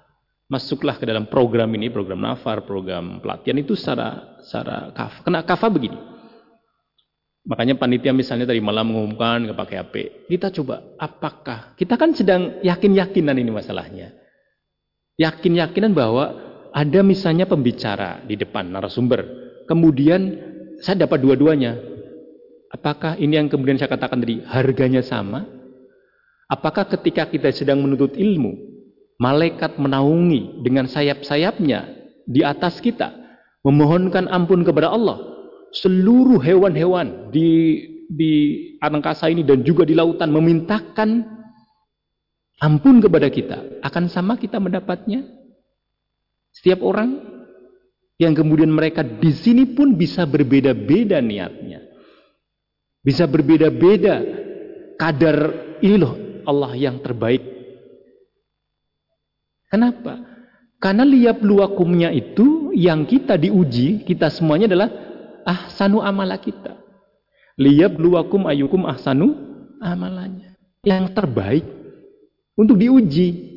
Masuklah 0.52 1.00
ke 1.02 1.08
dalam 1.10 1.26
program 1.26 1.72
ini, 1.74 1.90
program 1.90 2.22
nafar, 2.22 2.62
program 2.68 3.18
pelatihan 3.24 3.58
itu 3.58 3.74
secara 3.74 4.38
secara 4.46 4.94
kafah. 4.94 5.20
Kena 5.26 5.42
kafah 5.42 5.70
begini. 5.72 5.98
Makanya 7.44 7.76
panitia 7.76 8.16
misalnya 8.16 8.48
tadi 8.48 8.64
malam 8.64 8.88
mengumumkan 8.88 9.52
ke 9.52 9.54
pakai 9.56 9.76
HP. 9.84 9.96
Kita 10.32 10.48
coba, 10.48 10.96
apakah 10.96 11.76
kita 11.76 12.00
kan 12.00 12.16
sedang 12.16 12.64
yakin-yakinan 12.64 13.36
ini 13.36 13.52
masalahnya. 13.52 14.16
Yakin-yakinan 15.20 15.92
bahwa 15.92 16.40
ada 16.72 17.00
misalnya 17.04 17.44
pembicara 17.44 18.24
di 18.24 18.40
depan 18.40 18.72
narasumber. 18.72 19.28
Kemudian 19.68 20.22
saya 20.80 21.04
dapat 21.04 21.20
dua-duanya. 21.20 21.76
Apakah 22.74 23.20
ini 23.22 23.38
yang 23.38 23.52
kemudian 23.52 23.78
saya 23.78 23.92
katakan 23.92 24.24
tadi 24.24 24.42
harganya 24.48 25.04
sama? 25.06 25.46
Apakah 26.50 26.90
ketika 26.90 27.30
kita 27.30 27.54
sedang 27.54 27.84
menuntut 27.84 28.18
ilmu, 28.18 28.73
malaikat 29.24 29.80
menaungi 29.80 30.60
dengan 30.68 30.84
sayap-sayapnya 30.92 31.88
di 32.28 32.44
atas 32.44 32.84
kita, 32.84 33.16
memohonkan 33.64 34.28
ampun 34.28 34.68
kepada 34.68 34.92
Allah, 34.92 35.24
seluruh 35.72 36.44
hewan-hewan 36.44 37.32
di 37.32 37.80
di 38.12 38.34
angkasa 38.84 39.32
ini 39.32 39.48
dan 39.48 39.64
juga 39.64 39.88
di 39.88 39.96
lautan 39.96 40.28
memintakan 40.28 41.24
ampun 42.60 43.00
kepada 43.00 43.32
kita, 43.32 43.80
akan 43.80 44.12
sama 44.12 44.36
kita 44.36 44.60
mendapatnya? 44.60 45.24
Setiap 46.54 46.84
orang 46.84 47.18
yang 48.20 48.36
kemudian 48.36 48.70
mereka 48.70 49.02
di 49.02 49.32
sini 49.34 49.72
pun 49.72 49.96
bisa 49.96 50.28
berbeda-beda 50.28 51.24
niatnya. 51.24 51.82
Bisa 53.04 53.28
berbeda-beda 53.28 54.22
kadar 54.96 55.38
ini 55.82 55.96
loh 55.98 56.14
Allah 56.44 56.72
yang 56.78 57.02
terbaik. 57.02 57.53
Kenapa? 59.74 60.22
Karena 60.78 61.02
liap 61.02 61.42
luakumnya 61.42 62.14
itu 62.14 62.70
yang 62.78 63.10
kita 63.10 63.42
diuji, 63.42 64.06
kita 64.06 64.30
semuanya 64.30 64.70
adalah 64.70 64.90
ahsanu 65.50 65.98
amala 66.06 66.38
kita. 66.38 66.78
Liap 67.58 67.98
luakum 67.98 68.46
ayukum 68.46 68.86
ahsanu 68.86 69.34
amalanya. 69.82 70.54
Yang 70.86 71.18
terbaik 71.18 71.66
untuk 72.54 72.78
diuji. 72.78 73.50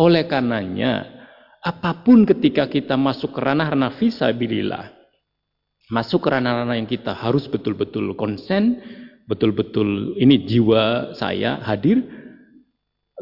Oleh 0.00 0.24
karenanya, 0.26 1.06
apa 1.60 1.92
pun 2.00 2.24
ketika 2.24 2.64
kita 2.66 2.96
masuk 2.96 3.36
ke 3.36 3.40
ranah-ranah 3.44 4.00
visabilillah, 4.00 4.88
masuk 5.92 6.24
ke 6.24 6.28
ranah-ranah 6.32 6.74
yang 6.74 6.88
kita 6.88 7.12
harus 7.12 7.44
betul-betul 7.44 8.16
konsen, 8.16 8.80
betul-betul 9.28 10.16
ini 10.16 10.40
jiwa 10.48 11.12
saya 11.12 11.60
hadir, 11.60 12.19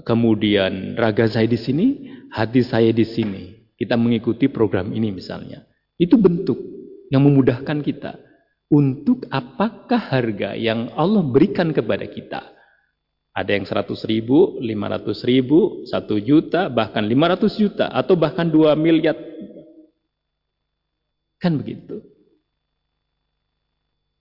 kemudian 0.03 0.95
raga 0.99 1.27
saya 1.27 1.47
di 1.47 1.59
sini, 1.59 1.87
hati 2.31 2.63
saya 2.63 2.91
di 2.91 3.07
sini. 3.07 3.73
Kita 3.79 3.95
mengikuti 3.95 4.51
program 4.51 4.91
ini 4.91 5.15
misalnya. 5.15 5.63
Itu 5.95 6.19
bentuk 6.19 6.59
yang 7.11 7.23
memudahkan 7.25 7.79
kita 7.83 8.19
untuk 8.69 9.25
apakah 9.33 9.99
harga 9.99 10.59
yang 10.59 10.93
Allah 10.95 11.25
berikan 11.25 11.73
kepada 11.73 12.05
kita. 12.05 12.43
Ada 13.33 13.55
yang 13.55 13.65
100 13.71 13.87
ribu, 14.11 14.59
500 14.59 15.31
ribu, 15.31 15.87
1 15.87 16.19
juta, 16.19 16.67
bahkan 16.67 17.07
500 17.07 17.55
juta, 17.55 17.87
atau 17.95 18.19
bahkan 18.19 18.51
2 18.51 18.75
miliar. 18.75 19.15
Kan 21.39 21.55
begitu. 21.55 22.03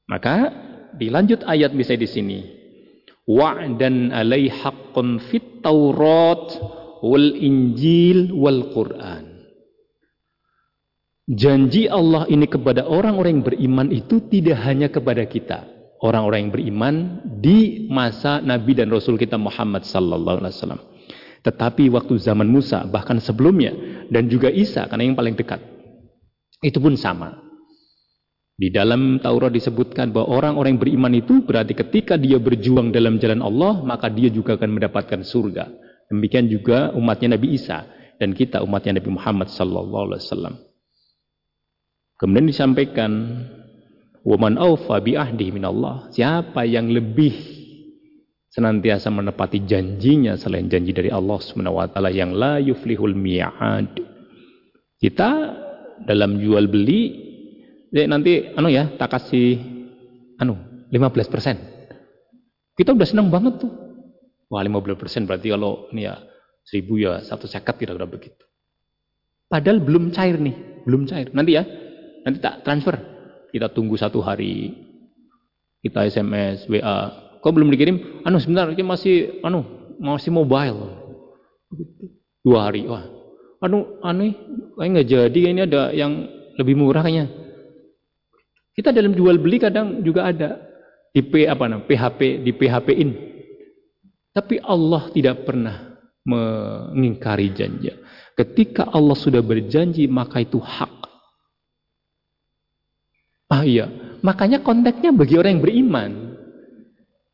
Maka 0.05 0.53
dilanjut 0.95 1.43
ayat 1.49 1.73
bisa 1.73 1.97
di 1.97 2.05
sini. 2.05 2.56
Wa'dan 3.27 4.15
alai 4.15 4.47
haqqun 4.47 5.19
fit 5.27 5.59
Taurat 5.59 6.47
wal 7.03 7.35
Injil 7.35 8.31
wal 8.31 8.71
Quran. 8.71 9.37
Janji 11.27 11.91
Allah 11.91 12.23
ini 12.31 12.47
kepada 12.47 12.87
orang-orang 12.87 13.43
yang 13.43 13.45
beriman 13.51 13.87
itu 13.91 14.23
tidak 14.31 14.63
hanya 14.63 14.87
kepada 14.87 15.27
kita, 15.27 15.67
orang-orang 15.99 16.47
yang 16.47 16.53
beriman 16.55 16.95
di 17.43 17.91
masa 17.91 18.39
Nabi 18.39 18.79
dan 18.79 18.87
Rasul 18.87 19.19
kita 19.19 19.35
Muhammad 19.35 19.83
sallallahu 19.83 20.39
alaihi 20.39 20.55
wasallam. 20.55 20.81
Tetapi 21.43 21.91
waktu 21.91 22.15
zaman 22.15 22.47
Musa 22.47 22.87
bahkan 22.87 23.19
sebelumnya 23.19 23.75
dan 24.07 24.31
juga 24.31 24.47
Isa 24.47 24.87
karena 24.87 25.03
yang 25.03 25.19
paling 25.19 25.35
dekat. 25.35 25.59
Itu 26.63 26.79
pun 26.79 26.95
sama. 26.95 27.46
Di 28.57 28.73
dalam 28.73 29.21
Taurat 29.21 29.53
disebutkan 29.53 30.09
bahwa 30.09 30.33
orang-orang 30.33 30.73
yang 30.73 30.81
beriman 30.81 31.13
itu 31.13 31.45
berarti 31.45 31.77
ketika 31.77 32.17
dia 32.17 32.41
berjuang 32.41 32.89
dalam 32.89 33.21
jalan 33.21 33.45
Allah, 33.45 33.85
maka 33.85 34.09
dia 34.09 34.33
juga 34.33 34.57
akan 34.57 34.81
mendapatkan 34.81 35.21
surga. 35.21 35.69
Demikian 36.09 36.49
juga 36.49 36.89
umatnya 36.97 37.37
Nabi 37.37 37.53
Isa 37.53 37.85
dan 38.17 38.33
kita 38.33 38.65
umatnya 38.65 38.97
Nabi 38.97 39.13
Muhammad 39.13 39.53
sallallahu 39.53 40.05
alaihi 40.09 40.25
wasallam. 40.25 40.55
Kemudian 42.17 42.49
disampaikan, 42.49 43.11
"Waman 44.25 44.57
aufa 44.57 45.05
bi 45.05 45.13
ahdi 45.13 45.53
minallah." 45.53 46.09
Siapa 46.09 46.65
yang 46.65 46.89
lebih 46.89 47.37
senantiasa 48.49 49.13
menepati 49.13 49.69
janjinya 49.69 50.33
selain 50.33 50.65
janji 50.65 50.97
dari 50.97 51.13
Allah 51.13 51.37
Subhanahu 51.37 51.77
wa 51.77 51.85
taala 51.93 52.09
yang 52.09 52.33
la 52.33 52.57
yuflihul 52.57 53.13
mi'ad. 53.13 54.01
Kita 54.97 55.29
dalam 56.09 56.41
jual 56.41 56.65
beli 56.65 57.26
jadi 57.91 58.05
nanti 58.11 58.51
anu 58.51 58.67
ya, 58.67 58.91
tak 58.99 59.15
kasih 59.15 59.59
anu 60.39 60.59
15%. 60.91 62.77
Kita 62.77 62.93
udah 62.93 63.07
senang 63.07 63.31
banget 63.31 63.63
tuh. 63.63 63.71
Wah 64.47 64.63
15% 64.63 65.27
berarti 65.27 65.51
kalau 65.51 65.91
ini 65.91 66.07
ya 66.07 66.15
seribu 66.63 66.99
ya 66.99 67.19
satu 67.23 67.47
sekat 67.47 67.75
kira-kira 67.79 68.07
begitu. 68.07 68.43
Padahal 69.47 69.79
belum 69.79 70.11
cair 70.11 70.35
nih, 70.35 70.83
belum 70.83 71.07
cair. 71.07 71.31
Nanti 71.31 71.55
ya, 71.55 71.63
nanti 72.27 72.37
tak 72.43 72.67
transfer. 72.67 72.99
Kita 73.51 73.71
tunggu 73.71 73.95
satu 73.95 74.19
hari. 74.19 74.75
Kita 75.79 76.03
SMS, 76.03 76.67
WA. 76.67 76.97
Kok 77.39 77.53
belum 77.55 77.71
dikirim? 77.71 78.27
Anu 78.27 78.43
sebentar, 78.43 78.67
ini 78.67 78.83
masih 78.83 79.39
anu 79.39 79.63
masih 80.03 80.35
mobile. 80.35 80.99
Dua 82.43 82.67
hari, 82.67 82.83
wah. 82.91 83.07
Anu 83.63 84.03
aneh, 84.03 84.35
kayak 84.75 84.89
nggak 84.91 85.07
jadi. 85.07 85.39
Ini 85.55 85.61
ada 85.71 85.95
yang 85.95 86.27
lebih 86.59 86.75
murah 86.75 86.99
kayaknya. 86.99 87.46
Kita 88.77 88.93
dalam 88.93 89.17
jual 89.17 89.41
beli 89.41 89.57
kadang 89.57 90.05
juga 90.05 90.29
ada 90.29 90.61
di 91.09 91.25
P 91.25 91.49
apa 91.49 91.65
namanya 91.65 91.89
PHP 91.89 92.45
di 92.45 92.51
PHP-in. 92.53 93.09
Tapi 94.37 94.61
Allah 94.61 95.09
tidak 95.09 95.49
pernah 95.49 95.97
mengingkari 96.21 97.57
janji. 97.57 97.89
Ketika 98.37 98.93
Allah 98.93 99.17
sudah 99.17 99.41
berjanji 99.41 100.05
maka 100.05 100.45
itu 100.45 100.61
hak. 100.61 100.93
Ah 103.49 103.65
iya, 103.65 103.89
makanya 104.21 104.61
konteksnya 104.61 105.09
bagi 105.09 105.41
orang 105.41 105.57
yang 105.57 105.63
beriman. 105.65 106.11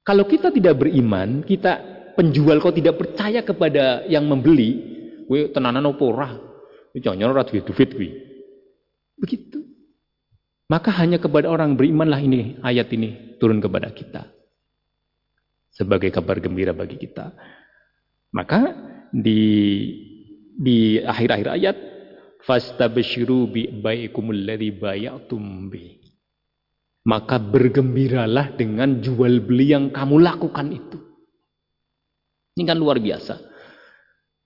Kalau 0.07 0.23
kita 0.23 0.47
tidak 0.47 0.79
beriman, 0.79 1.43
kita 1.43 1.79
penjual 2.15 2.63
kok 2.63 2.79
tidak 2.79 2.95
percaya 2.95 3.43
kepada 3.43 4.07
yang 4.07 4.23
membeli, 4.31 4.79
we 5.27 5.51
tenanan 5.51 5.91
opo 5.91 6.15
ora. 6.15 6.39
Jangan 6.95 7.35
ora 7.35 7.43
duit-duit 7.43 7.89
Begitu. 9.19 9.72
Maka 10.73 10.89
hanya 10.97 11.21
kepada 11.21 11.53
orang 11.53 11.77
berimanlah 11.77 12.17
ini 12.17 12.57
ayat 12.65 12.89
ini 12.97 13.37
turun 13.37 13.61
kepada 13.61 13.93
kita. 13.93 14.25
sebagai 15.73 16.13
kabar 16.13 16.37
gembira 16.37 16.71
bagi 16.71 17.01
kita. 17.01 17.33
Maka 18.33 18.61
di 19.09 19.41
di 20.53 21.01
akhir-akhir 21.01 21.47
ayat 21.49 21.77
fastabshiru 22.45 23.49
bi 23.49 23.61
baikumul 23.81 24.37
ladzi 24.37 24.69
bay'atum 24.69 25.69
bi. 25.73 25.97
Maka 27.03 27.35
bergembiralah 27.35 28.55
dengan 28.55 29.03
jual 29.03 29.43
beli 29.43 29.75
yang 29.75 29.91
kamu 29.91 30.23
lakukan 30.23 30.71
itu. 30.71 30.97
Ini 32.55 32.63
kan 32.63 32.79
luar 32.79 32.95
biasa. 33.03 33.51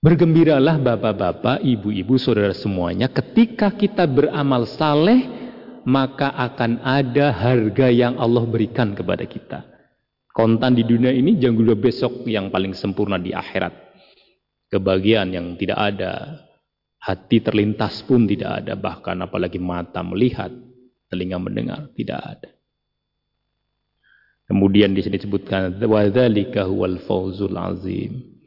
Bergembiralah 0.02 0.74
bapak-bapak, 0.78 1.62
ibu-ibu, 1.62 2.18
saudara 2.18 2.54
semuanya 2.54 3.06
ketika 3.06 3.70
kita 3.70 4.10
beramal 4.10 4.66
saleh 4.66 5.37
maka 5.88 6.36
akan 6.36 6.84
ada 6.84 7.32
harga 7.32 7.88
yang 7.88 8.20
Allah 8.20 8.44
berikan 8.44 8.92
kepada 8.92 9.24
kita. 9.24 9.64
Kontan 10.28 10.76
di 10.76 10.84
dunia 10.84 11.08
ini 11.08 11.40
jangan 11.40 11.72
besok 11.80 12.28
yang 12.28 12.52
paling 12.52 12.76
sempurna 12.76 13.16
di 13.16 13.32
akhirat. 13.32 13.72
Kebahagiaan 14.68 15.32
yang 15.32 15.56
tidak 15.56 15.80
ada, 15.80 16.44
hati 17.00 17.40
terlintas 17.40 18.04
pun 18.04 18.28
tidak 18.28 18.60
ada, 18.62 18.76
bahkan 18.76 19.16
apalagi 19.24 19.56
mata 19.56 20.04
melihat, 20.04 20.52
telinga 21.08 21.40
mendengar 21.40 21.88
tidak 21.96 22.20
ada. 22.20 22.50
Kemudian 24.44 24.92
di 24.92 25.00
sini 25.00 25.16
disebutkan 25.16 25.80
wadzalika 25.80 26.68
huwal 26.68 27.00
fauzul 27.00 27.56
azim. 27.56 28.37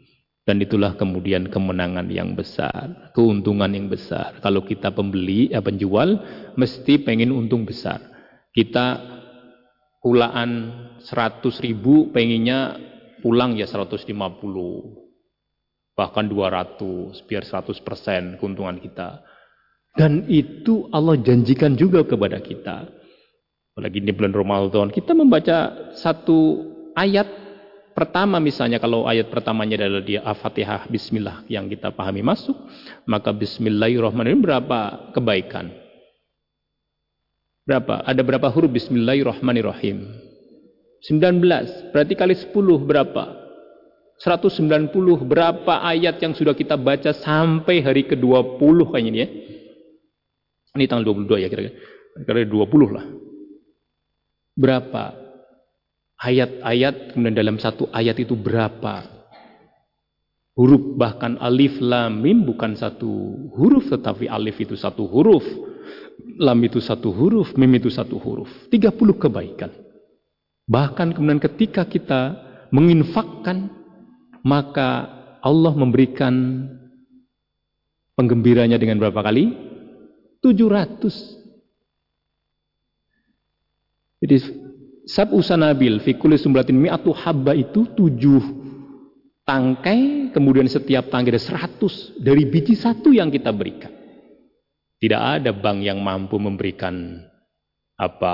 Dan 0.42 0.58
itulah 0.58 0.98
kemudian 0.98 1.54
kemenangan 1.54 2.10
yang 2.10 2.34
besar, 2.34 3.14
keuntungan 3.14 3.70
yang 3.70 3.86
besar. 3.86 4.42
Kalau 4.42 4.66
kita 4.66 4.90
pembeli, 4.90 5.54
ya 5.54 5.62
penjual, 5.62 6.18
mesti 6.58 6.98
pengen 7.06 7.30
untung 7.30 7.62
besar. 7.62 8.02
Kita 8.50 8.98
pulaan 10.02 10.74
100 10.98 11.46
ribu, 11.62 12.10
pengennya 12.10 12.74
pulang 13.22 13.54
ya 13.54 13.70
150. 13.70 14.10
Bahkan 15.94 16.26
200, 16.26 17.22
biar 17.30 17.44
100% 17.46 18.42
keuntungan 18.42 18.82
kita. 18.82 19.22
Dan 19.94 20.26
itu 20.26 20.90
Allah 20.90 21.22
janjikan 21.22 21.78
juga 21.78 22.02
kepada 22.02 22.42
kita. 22.42 22.90
Apalagi 23.72 24.02
di 24.02 24.10
bulan 24.10 24.34
Ramadan, 24.34 24.90
kita 24.90 25.14
membaca 25.14 25.92
satu 25.94 26.66
ayat 26.98 27.41
pertama 28.02 28.42
misalnya 28.42 28.82
kalau 28.82 29.06
ayat 29.06 29.30
pertamanya 29.30 29.78
adalah 29.78 30.02
dia 30.02 30.26
Al-Fatihah 30.26 30.90
Bismillah 30.90 31.46
yang 31.46 31.70
kita 31.70 31.94
pahami 31.94 32.26
masuk, 32.26 32.58
maka 33.06 33.30
Bismillahirrahmanirrahim 33.30 34.42
berapa 34.42 34.80
kebaikan? 35.14 35.70
Berapa? 37.62 38.02
Ada 38.02 38.26
berapa 38.26 38.50
huruf 38.50 38.74
Bismillahirrahmanirrahim? 38.74 40.18
19. 41.06 41.94
Berarti 41.94 42.14
kali 42.18 42.34
10 42.34 42.50
berapa? 42.82 43.38
190 44.18 44.90
berapa 45.22 45.74
ayat 45.86 46.18
yang 46.26 46.34
sudah 46.34 46.58
kita 46.58 46.82
baca 46.82 47.14
sampai 47.14 47.86
hari 47.86 48.10
ke-20 48.10 48.78
kayaknya 48.90 49.10
ini 49.14 49.20
ya. 49.22 49.28
Ini 50.74 50.86
tanggal 50.90 51.14
22 51.14 51.38
ya 51.38 51.48
kira-kira. 51.54 51.78
Kira-kira 52.26 52.50
20 52.50 52.98
lah. 52.98 53.06
Berapa 54.58 55.21
ayat-ayat 56.22 57.18
kemudian 57.18 57.34
dalam 57.34 57.58
satu 57.58 57.90
ayat 57.90 58.22
itu 58.22 58.38
berapa? 58.38 59.10
Huruf 60.54 61.00
bahkan 61.00 61.42
alif 61.42 61.82
lam 61.82 62.22
mim 62.22 62.46
bukan 62.46 62.78
satu 62.78 63.10
huruf 63.58 63.90
tetapi 63.90 64.30
alif 64.30 64.62
itu 64.62 64.78
satu 64.78 65.10
huruf 65.10 65.42
lam 66.38 66.60
itu 66.62 66.78
satu 66.78 67.10
huruf 67.10 67.58
mim 67.58 67.72
itu 67.74 67.90
satu 67.90 68.22
huruf. 68.22 68.52
30 68.70 68.94
kebaikan. 69.18 69.74
Bahkan 70.70 71.18
kemudian 71.18 71.42
ketika 71.42 71.88
kita 71.90 72.38
menginfakkan 72.70 73.74
maka 74.46 75.10
Allah 75.42 75.74
memberikan 75.74 76.68
penggembiranya 78.14 78.78
dengan 78.78 79.02
berapa 79.02 79.18
kali? 79.26 79.58
700 80.46 81.42
jadi 84.22 84.38
Sab 85.10 85.34
usanabil 85.34 85.98
fi 86.06 86.14
kulli 86.14 86.38
sumlatin 86.38 86.78
mi'atu 86.78 87.10
habba 87.10 87.58
itu 87.58 87.90
tujuh 87.98 88.62
tangkai, 89.42 90.30
kemudian 90.30 90.70
setiap 90.70 91.10
tangkai 91.10 91.34
ada 91.34 91.42
seratus 91.42 92.14
dari 92.22 92.46
biji 92.46 92.78
satu 92.78 93.10
yang 93.10 93.34
kita 93.34 93.50
berikan. 93.50 93.90
Tidak 95.02 95.18
ada 95.18 95.50
bank 95.50 95.82
yang 95.82 95.98
mampu 95.98 96.38
memberikan 96.38 97.18
apa 97.98 98.34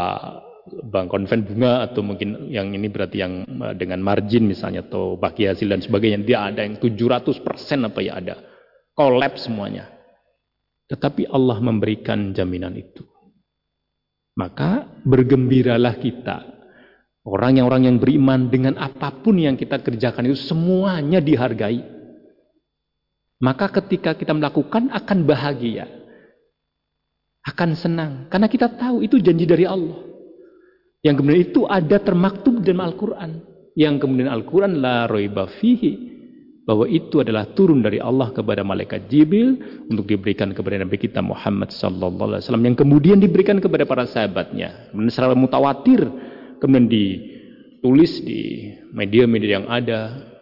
bank 0.68 1.08
konven 1.08 1.48
bunga 1.48 1.88
atau 1.88 2.04
mungkin 2.04 2.52
yang 2.52 2.76
ini 2.76 2.92
berarti 2.92 3.24
yang 3.24 3.48
eh, 3.48 3.76
dengan 3.80 4.04
margin 4.04 4.52
misalnya 4.52 4.84
atau 4.84 5.16
baki 5.16 5.48
hasil 5.48 5.72
dan 5.72 5.80
sebagainya. 5.80 6.28
Dia 6.28 6.52
ada 6.52 6.68
yang 6.68 6.76
700% 6.76 7.40
apa 7.88 8.00
ya 8.04 8.20
ada. 8.20 8.36
Collapse 8.92 9.48
semuanya. 9.48 9.88
Tetapi 10.92 11.32
Allah 11.32 11.64
memberikan 11.64 12.36
jaminan 12.36 12.76
itu. 12.76 13.08
Maka 14.36 14.86
bergembiralah 15.08 15.96
kita 15.98 16.57
Orang 17.28 17.60
yang 17.60 17.68
orang 17.68 17.84
yang 17.84 18.00
beriman 18.00 18.48
dengan 18.48 18.80
apa 18.80 19.12
pun 19.12 19.36
yang 19.36 19.60
kita 19.60 19.84
kerjakan 19.84 20.32
itu 20.32 20.40
semuanya 20.48 21.20
dihargai. 21.20 21.84
Maka 23.44 23.68
ketika 23.68 24.16
kita 24.16 24.32
melakukan 24.32 24.88
akan 24.96 25.28
bahagia. 25.28 25.92
Akan 27.44 27.76
senang. 27.76 28.32
Karena 28.32 28.48
kita 28.48 28.72
tahu 28.72 29.04
itu 29.04 29.20
janji 29.20 29.44
dari 29.44 29.68
Allah. 29.68 30.08
Yang 31.04 31.16
kemudian 31.20 31.42
itu 31.52 31.62
ada 31.68 32.00
termaktub 32.00 32.64
dalam 32.64 32.88
Al-Quran. 32.88 33.44
Yang 33.76 34.08
kemudian 34.08 34.32
Al-Quran 34.32 34.80
la 34.80 35.04
roiba 35.12 35.52
fihi. 35.60 36.16
Bahwa 36.64 36.88
itu 36.88 37.20
adalah 37.20 37.48
turun 37.52 37.84
dari 37.84 38.00
Allah 38.00 38.32
kepada 38.32 38.64
malaikat 38.64 39.08
Jibril 39.12 39.84
untuk 39.88 40.08
diberikan 40.08 40.52
kepada 40.56 40.80
Nabi 40.80 41.00
kita 41.00 41.24
Muhammad 41.24 41.72
sallallahu 41.72 42.36
alaihi 42.36 42.44
wasallam 42.44 42.66
yang 42.68 42.76
kemudian 42.76 43.20
diberikan 43.20 43.60
kepada 43.60 43.88
para 43.88 44.04
sahabatnya. 44.04 44.92
Kemudian 44.92 45.40
mutawatir 45.40 46.04
kemudian 46.58 46.90
ditulis 46.90 48.22
di 48.22 48.74
media-media 48.94 49.62
yang 49.62 49.68
ada, 49.70 50.00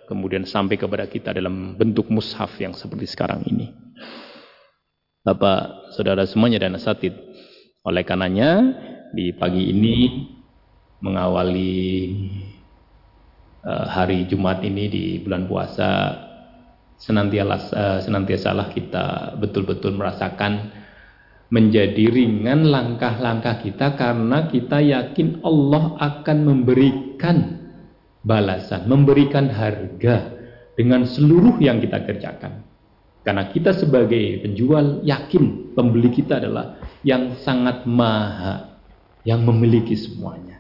kemudian 0.08 0.46
sampai 0.48 0.80
kepada 0.80 1.10
kita 1.10 1.34
dalam 1.36 1.76
bentuk 1.76 2.08
mushaf 2.12 2.56
yang 2.62 2.74
seperti 2.74 3.10
sekarang 3.10 3.44
ini. 3.48 3.74
Bapak, 5.26 5.92
saudara 5.98 6.24
semuanya 6.30 6.62
dan 6.62 6.78
asatid. 6.78 7.14
Oleh 7.82 8.06
karenanya, 8.06 8.78
di 9.14 9.34
pagi 9.34 9.74
ini 9.74 10.28
mengawali 11.02 11.74
uh, 13.66 13.86
hari 13.90 14.30
Jumat 14.30 14.62
ini 14.62 14.86
di 14.90 15.06
bulan 15.22 15.50
puasa 15.50 16.14
senantiasa 16.96 17.68
uh, 17.76 18.00
senantiasalah 18.06 18.72
kita 18.72 19.36
betul-betul 19.42 19.98
merasakan 19.98 20.72
menjadi 21.56 22.12
ringan 22.12 22.68
langkah-langkah 22.68 23.64
kita 23.64 23.96
karena 23.96 24.52
kita 24.52 24.84
yakin 24.84 25.40
Allah 25.40 25.96
akan 26.04 26.38
memberikan 26.44 27.64
balasan, 28.28 28.92
memberikan 28.92 29.48
harga 29.48 30.36
dengan 30.76 31.08
seluruh 31.08 31.56
yang 31.64 31.80
kita 31.80 32.04
kerjakan. 32.04 32.60
Karena 33.24 33.48
kita 33.48 33.72
sebagai 33.72 34.44
penjual 34.44 35.00
yakin 35.08 35.72
pembeli 35.72 36.12
kita 36.12 36.44
adalah 36.44 36.76
yang 37.08 37.40
sangat 37.40 37.88
maha, 37.88 38.76
yang 39.24 39.40
memiliki 39.48 39.96
semuanya. 39.96 40.60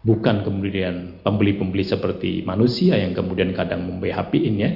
Bukan 0.00 0.40
kemudian 0.40 1.20
pembeli-pembeli 1.20 1.84
seperti 1.84 2.40
manusia 2.48 2.96
yang 2.96 3.12
kemudian 3.12 3.52
kadang 3.52 3.84
memphp 3.84 4.32
ya, 4.56 4.70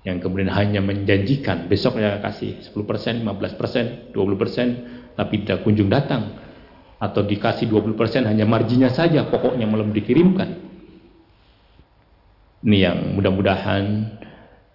yang 0.00 0.16
kemudian 0.16 0.48
hanya 0.48 0.80
menjanjikan 0.80 1.68
besok 1.68 2.00
ya 2.00 2.16
kasih 2.24 2.64
10%, 2.64 3.20
15%, 3.20 4.16
20% 4.16 5.16
tapi 5.16 5.34
tidak 5.44 5.60
kunjung 5.60 5.92
datang. 5.92 6.40
Atau 7.00 7.24
dikasih 7.24 7.68
20% 7.68 8.28
hanya 8.28 8.44
marginnya 8.44 8.92
saja 8.92 9.28
pokoknya 9.28 9.64
belum 9.68 9.92
dikirimkan. 9.92 10.50
Ini 12.60 12.78
yang 12.80 12.98
mudah-mudahan 13.16 13.84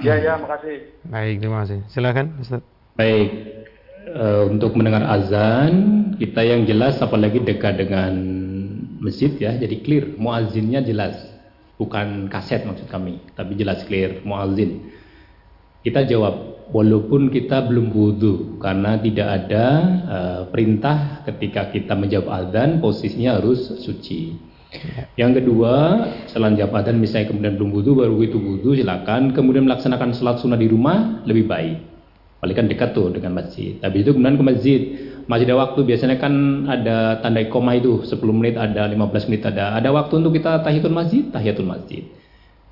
Ya, 0.04 0.19
ya, 0.19 0.39
makasih. 0.39 0.88
Baik, 1.08 1.36
terima 1.43 1.63
kasih. 1.63 1.80
Silakan, 1.91 2.36
Ustaz. 2.39 2.63
Baik, 2.93 3.62
uh, 4.10 4.44
untuk 4.52 4.76
mendengar 4.76 5.06
azan 5.08 5.74
kita 6.20 6.44
yang 6.44 6.68
jelas 6.68 7.00
apalagi 7.00 7.39
dekat 7.39 7.80
dengan 7.80 8.13
masjid 9.00 9.32
ya 9.38 9.56
jadi 9.56 9.80
clear. 9.84 10.06
Muazinnya 10.20 10.84
jelas. 10.84 11.20
Bukan 11.80 12.30
kaset 12.30 12.63
maksud 12.63 12.88
kami 12.88 13.20
tapi 13.34 13.58
jelas 13.58 13.82
clear 13.89 14.22
muazin 14.24 14.94
kita 15.84 16.08
jawab 16.08 16.63
walaupun 16.72 17.28
kita 17.28 17.68
belum 17.68 17.92
wudhu 17.92 18.58
karena 18.63 18.96
tidak 19.04 19.28
ada 19.28 19.66
uh, 20.08 20.42
perintah 20.48 21.22
ketika 21.28 21.70
kita 21.76 21.92
menjawab 21.94 22.32
azan 22.32 22.80
posisinya 22.80 23.38
harus 23.38 23.84
suci. 23.84 24.39
Yang 25.13 25.44
kedua, 25.44 25.74
setelah 26.26 26.56
jawab 26.58 26.82
azan 26.82 26.98
misalnya 26.98 27.30
kemudian 27.30 27.60
belum 27.62 27.70
wudhu, 27.78 27.92
baru 27.94 28.18
itu 28.26 28.42
wudhu 28.42 28.74
silakan. 28.74 29.30
Kemudian 29.36 29.70
melaksanakan 29.70 30.18
sholat 30.18 30.42
sunnah 30.42 30.58
di 30.58 30.66
rumah 30.66 31.22
lebih 31.30 31.46
baik. 31.46 31.93
Paling 32.44 32.60
kan 32.60 32.68
dekat 32.68 32.92
tuh 32.92 33.08
dengan 33.08 33.40
masjid. 33.40 33.80
Tapi 33.80 34.04
itu 34.04 34.12
kemudian 34.12 34.36
ke 34.36 34.44
masjid. 34.44 34.82
Masih 35.32 35.48
ada 35.48 35.64
waktu, 35.64 35.80
biasanya 35.88 36.20
kan 36.20 36.68
ada 36.68 37.24
tanda 37.24 37.40
koma 37.48 37.80
itu 37.80 38.04
10 38.04 38.20
menit 38.36 38.60
ada, 38.60 38.84
15 38.84 39.32
menit 39.32 39.48
ada. 39.48 39.80
Ada 39.80 39.96
waktu 39.96 40.20
untuk 40.20 40.36
kita 40.36 40.60
tahiyatul 40.60 40.92
masjid, 40.92 41.24
tahiyatul 41.32 41.64
masjid. 41.64 42.04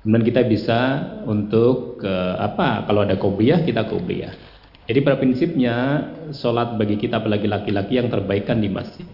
Kemudian 0.04 0.28
kita 0.28 0.44
bisa 0.44 0.78
untuk 1.24 2.04
ke 2.04 2.14
apa? 2.36 2.84
Kalau 2.84 3.00
ada 3.00 3.16
qobliyah 3.16 3.64
kita 3.64 3.88
qobliyah. 3.88 4.36
Jadi 4.84 4.98
pada 5.00 5.16
prinsipnya 5.16 5.74
sholat 6.36 6.76
bagi 6.76 7.00
kita 7.00 7.24
apalagi 7.24 7.48
laki-laki 7.48 7.96
yang 7.96 8.12
terbaikkan 8.12 8.60
di 8.60 8.68
masjid. 8.68 9.08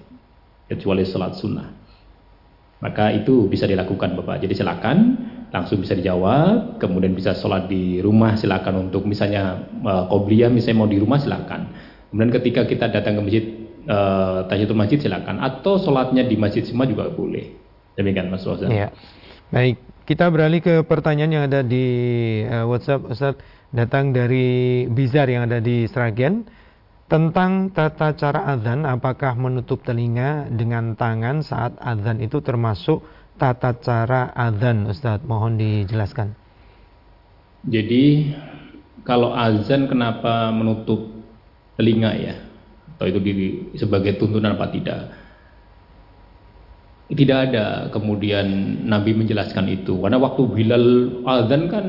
Kecuali 0.66 1.06
sholat 1.06 1.38
sunnah. 1.38 1.70
Maka 2.82 3.14
itu 3.14 3.46
bisa 3.46 3.70
dilakukan 3.70 4.18
Bapak. 4.18 4.42
Jadi 4.42 4.58
silakan 4.58 4.98
langsung 5.48 5.80
bisa 5.80 5.96
dijawab, 5.96 6.76
kemudian 6.76 7.16
bisa 7.16 7.32
sholat 7.32 7.68
di 7.68 8.04
rumah 8.04 8.36
silakan 8.36 8.88
untuk 8.88 9.08
misalnya 9.08 9.64
uh, 9.80 10.04
qobliyah 10.12 10.52
misalnya 10.52 10.78
mau 10.84 10.90
di 10.90 11.00
rumah 11.00 11.16
silakan. 11.16 11.72
Kemudian 12.12 12.32
ketika 12.40 12.68
kita 12.68 12.92
datang 12.92 13.20
ke 13.20 13.22
masjid 13.24 13.44
uh, 13.88 14.44
tahiyatul 14.48 14.76
masjid 14.76 14.98
silakan 15.00 15.40
atau 15.40 15.80
sholatnya 15.80 16.24
di 16.28 16.36
masjid 16.36 16.64
semua 16.64 16.84
juga 16.84 17.08
boleh. 17.08 17.56
Demikian 17.96 18.28
Mas 18.28 18.44
Wazan. 18.44 18.70
Ya. 18.70 18.92
Baik, 19.48 19.80
kita 20.04 20.28
beralih 20.28 20.60
ke 20.60 20.74
pertanyaan 20.84 21.32
yang 21.32 21.44
ada 21.48 21.64
di 21.64 21.84
uh, 22.44 22.68
WhatsApp 22.68 23.08
Ustaz 23.08 23.34
datang 23.72 24.12
dari 24.12 24.84
Bizar 24.88 25.28
yang 25.28 25.48
ada 25.48 25.60
di 25.60 25.88
Sragen 25.88 26.48
tentang 27.08 27.72
tata 27.72 28.12
cara 28.12 28.44
azan 28.52 28.84
apakah 28.84 29.32
menutup 29.40 29.80
telinga 29.80 30.44
dengan 30.52 30.92
tangan 30.92 31.40
saat 31.40 31.72
azan 31.80 32.20
itu 32.20 32.44
termasuk 32.44 33.00
tata 33.38 33.78
cara 33.78 34.34
azan 34.34 34.90
Ustadz 34.90 35.24
mohon 35.24 35.56
dijelaskan. 35.56 36.34
Jadi 37.64 38.34
kalau 39.06 39.32
azan 39.32 39.86
kenapa 39.86 40.50
menutup 40.50 41.08
telinga 41.78 42.12
ya? 42.18 42.34
Atau 42.98 43.06
itu 43.06 43.18
di, 43.22 43.32
sebagai 43.78 44.18
tuntunan 44.18 44.58
apa 44.58 44.66
tidak? 44.74 45.14
Tidak 47.08 47.38
ada 47.38 47.88
kemudian 47.88 48.44
Nabi 48.84 49.16
menjelaskan 49.16 49.70
itu. 49.70 49.96
Karena 49.96 50.20
waktu 50.20 50.42
Bilal 50.50 50.86
azan 51.24 51.70
kan 51.70 51.86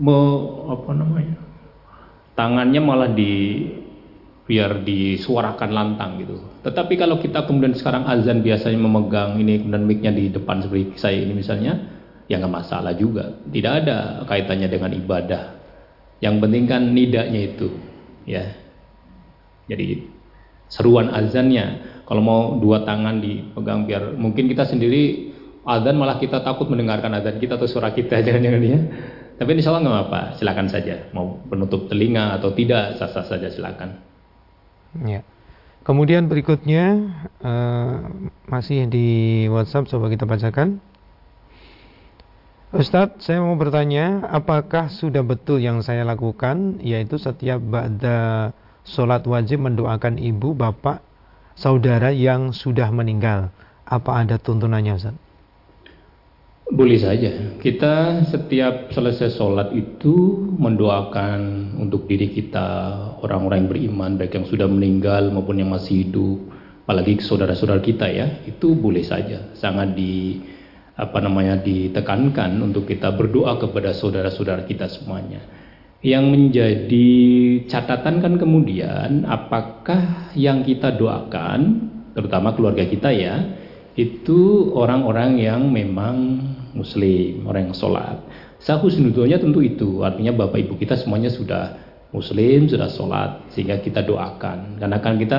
me, 0.00 0.18
apa 0.66 0.90
namanya? 0.90 1.36
Tangannya 2.34 2.80
malah 2.80 3.12
di 3.12 3.68
biar 4.42 4.82
disuarakan 4.82 5.70
lantang 5.70 6.18
gitu. 6.18 6.36
Tetapi 6.66 6.98
kalau 6.98 7.22
kita 7.22 7.46
kemudian 7.46 7.78
sekarang 7.78 8.06
azan 8.10 8.42
biasanya 8.42 8.78
memegang 8.78 9.38
ini 9.38 9.62
kemudian 9.62 9.86
mic 9.86 10.02
di 10.02 10.34
depan 10.34 10.66
seperti 10.66 10.98
saya 10.98 11.18
ini 11.22 11.32
misalnya, 11.38 11.78
ya 12.26 12.42
nggak 12.42 12.50
masalah 12.50 12.92
juga. 12.98 13.38
Tidak 13.46 13.72
ada 13.72 14.26
kaitannya 14.26 14.66
dengan 14.66 14.90
ibadah. 14.98 15.42
Yang 16.18 16.34
penting 16.42 16.64
kan 16.66 16.82
nidanya 16.90 17.40
itu, 17.42 17.68
ya. 18.26 18.46
Jadi 19.70 20.06
seruan 20.66 21.10
azannya. 21.14 21.90
Kalau 22.02 22.20
mau 22.20 22.42
dua 22.58 22.82
tangan 22.82 23.22
dipegang 23.22 23.86
biar 23.88 24.18
mungkin 24.18 24.50
kita 24.50 24.68
sendiri 24.68 25.32
azan 25.62 25.96
malah 25.96 26.18
kita 26.18 26.42
takut 26.42 26.66
mendengarkan 26.66 27.14
azan 27.14 27.38
kita 27.38 27.54
atau 27.56 27.70
suara 27.70 27.94
kita 27.94 28.20
jangan-jangan 28.26 28.62
ya. 28.62 28.80
Tapi 29.38 29.48
insya 29.58 29.74
Allah 29.74 29.82
nggak 29.86 29.96
apa-apa, 29.96 30.20
silakan 30.38 30.68
saja. 30.68 31.08
Mau 31.14 31.40
penutup 31.46 31.88
telinga 31.88 32.36
atau 32.36 32.52
tidak, 32.54 33.00
sah-sah 33.00 33.26
saja 33.26 33.48
silakan. 33.48 34.11
Ya. 35.00 35.24
Kemudian 35.82 36.30
berikutnya 36.30 37.10
uh, 37.42 38.06
masih 38.46 38.86
di 38.86 39.08
WhatsApp 39.50 39.90
coba 39.90 40.12
kita 40.12 40.28
bacakan. 40.28 40.78
Ustadz, 42.72 43.28
saya 43.28 43.44
mau 43.44 43.52
bertanya, 43.60 44.24
apakah 44.32 44.88
sudah 44.88 45.20
betul 45.20 45.60
yang 45.60 45.84
saya 45.84 46.08
lakukan, 46.08 46.80
yaitu 46.80 47.20
setiap 47.20 47.60
ba'da 47.60 48.52
sholat 48.88 49.28
wajib 49.28 49.60
mendoakan 49.60 50.16
ibu, 50.16 50.56
bapak, 50.56 51.04
saudara 51.52 52.16
yang 52.16 52.56
sudah 52.56 52.88
meninggal? 52.88 53.52
Apa 53.84 54.24
ada 54.24 54.40
tuntunannya 54.40 54.96
Ustadz? 54.96 55.21
Boleh 56.72 56.96
saja. 56.96 57.52
Kita 57.60 58.24
setiap 58.32 58.88
selesai 58.96 59.36
sholat 59.36 59.76
itu 59.76 60.48
mendoakan 60.56 61.76
untuk 61.76 62.08
diri 62.08 62.32
kita, 62.32 62.64
orang-orang 63.20 63.68
yang 63.68 63.70
beriman, 63.76 64.10
baik 64.16 64.40
yang 64.40 64.48
sudah 64.48 64.64
meninggal 64.64 65.28
maupun 65.28 65.60
yang 65.60 65.68
masih 65.68 66.08
hidup, 66.08 66.48
apalagi 66.88 67.20
saudara-saudara 67.20 67.84
kita 67.84 68.08
ya, 68.08 68.40
itu 68.48 68.72
boleh 68.72 69.04
saja. 69.04 69.52
Sangat 69.52 69.92
di 69.92 70.40
apa 70.96 71.20
namanya 71.20 71.60
ditekankan 71.60 72.56
untuk 72.64 72.88
kita 72.88 73.12
berdoa 73.20 73.60
kepada 73.60 73.92
saudara-saudara 73.92 74.64
kita 74.64 74.88
semuanya. 74.88 75.44
Yang 76.00 76.24
menjadi 76.24 77.10
catatan 77.68 78.24
kan 78.24 78.40
kemudian 78.40 79.28
apakah 79.28 80.32
yang 80.32 80.64
kita 80.64 80.96
doakan, 80.96 81.92
terutama 82.16 82.56
keluarga 82.56 82.88
kita 82.88 83.12
ya, 83.12 83.60
itu 83.92 84.72
orang-orang 84.72 85.36
yang 85.36 85.68
memang 85.68 86.40
muslim, 86.72 87.44
orang 87.44 87.70
yang 87.70 87.76
sholat. 87.76 88.16
Sahusnudonya 88.62 89.42
tentu 89.42 89.60
itu, 89.60 90.00
artinya 90.06 90.32
bapak 90.32 90.64
ibu 90.64 90.74
kita 90.78 90.96
semuanya 90.96 91.28
sudah 91.28 91.76
muslim, 92.14 92.70
sudah 92.70 92.88
sholat, 92.88 93.52
sehingga 93.52 93.82
kita 93.82 94.06
doakan. 94.06 94.80
Karena 94.80 94.98
kan 95.02 95.18
kita 95.18 95.38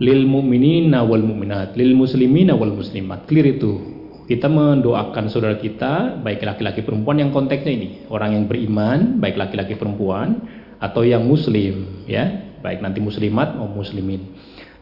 lil 0.00 0.24
mu'minina 0.24 1.04
wal 1.04 1.24
mu'minat, 1.24 1.76
lil 1.76 1.92
muslimina 1.92 2.56
wal 2.56 2.72
muslimat. 2.72 3.28
Clear 3.28 3.58
itu. 3.58 3.96
Kita 4.26 4.50
mendoakan 4.50 5.30
saudara 5.30 5.54
kita, 5.54 6.18
baik 6.18 6.42
laki-laki 6.42 6.82
perempuan 6.82 7.22
yang 7.22 7.30
konteksnya 7.30 7.70
ini, 7.70 7.88
orang 8.10 8.34
yang 8.34 8.44
beriman, 8.50 9.22
baik 9.22 9.38
laki-laki 9.38 9.78
perempuan 9.78 10.42
atau 10.82 11.06
yang 11.06 11.22
muslim, 11.22 12.02
ya, 12.10 12.58
baik 12.58 12.82
nanti 12.82 12.98
muslimat 12.98 13.54
maupun 13.54 13.86
muslimin. 13.86 14.34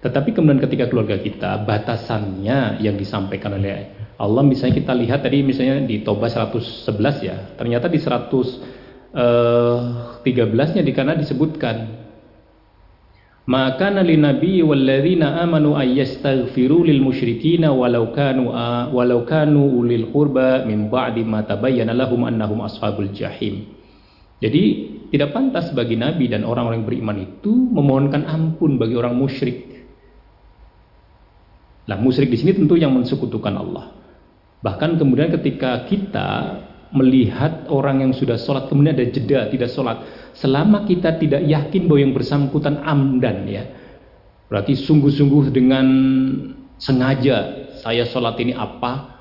Tetapi 0.05 0.37
kemudian 0.37 0.61
ketika 0.61 0.93
keluarga 0.93 1.17
kita, 1.17 1.65
batasannya 1.65 2.85
yang 2.85 3.01
disampaikan 3.01 3.57
oleh 3.57 4.13
Allah 4.21 4.45
misalnya 4.45 4.85
kita 4.85 4.93
lihat 4.93 5.25
tadi 5.25 5.41
misalnya 5.41 5.81
di 5.89 6.05
Toba 6.05 6.29
111 6.29 6.93
ya, 7.25 7.57
ternyata 7.57 7.89
di 7.89 7.99
113 7.99 10.77
nya 10.77 10.83
di 10.85 10.93
kana 10.93 11.17
disebutkan 11.17 12.05
maka 13.45 13.93
nabi 13.93 14.17
nabi 14.17 14.65
walladzina 14.65 15.45
amanu 15.45 15.77
ayyastaghfiru 15.77 16.89
lil 16.89 17.05
musyrikina 17.05 17.77
walau 17.77 18.09
kanu 18.09 18.49
walau 18.89 19.21
kanu 19.29 19.85
ulil 19.85 20.09
qurba 20.09 20.65
min 20.65 20.89
ba'di 20.89 21.29
ma 21.29 21.45
tabayyana 21.45 21.93
lahum 21.93 22.25
annahum 22.25 22.65
ashabul 22.65 23.13
jahim. 23.13 23.69
Jadi 24.41 24.63
tidak 25.13 25.37
pantas 25.37 25.77
bagi 25.77 25.95
Nabi 25.95 26.33
dan 26.33 26.49
orang-orang 26.49 26.89
beriman 26.89 27.21
itu 27.21 27.53
memohonkan 27.53 28.25
ampun 28.25 28.81
bagi 28.81 28.97
orang 28.97 29.13
musyrik. 29.13 29.74
Lah 31.85 32.01
musyrik 32.01 32.33
di 32.33 32.41
sini 32.41 32.57
tentu 32.57 32.81
yang 32.81 32.97
mensekutukan 32.97 33.55
Allah. 33.55 33.93
Bahkan 34.65 34.97
kemudian 34.97 35.29
ketika 35.37 35.85
kita 35.85 36.29
melihat 36.95 37.69
orang 37.69 38.01
yang 38.01 38.13
sudah 38.15 38.39
sholat 38.39 38.71
kemudian 38.71 38.97
ada 38.97 39.05
jeda 39.11 39.53
tidak 39.53 39.69
sholat, 39.69 40.01
selama 40.33 40.89
kita 40.89 41.21
tidak 41.21 41.45
yakin 41.45 41.85
bahwa 41.91 42.01
yang 42.01 42.15
bersangkutan 42.17 42.81
amdan 42.81 43.45
ya, 43.51 43.65
berarti 44.49 44.79
sungguh-sungguh 44.79 45.53
dengan 45.53 45.87
sengaja 46.81 47.69
saya 47.83 48.09
sholat 48.09 48.39
ini 48.41 48.57
apa, 48.57 49.21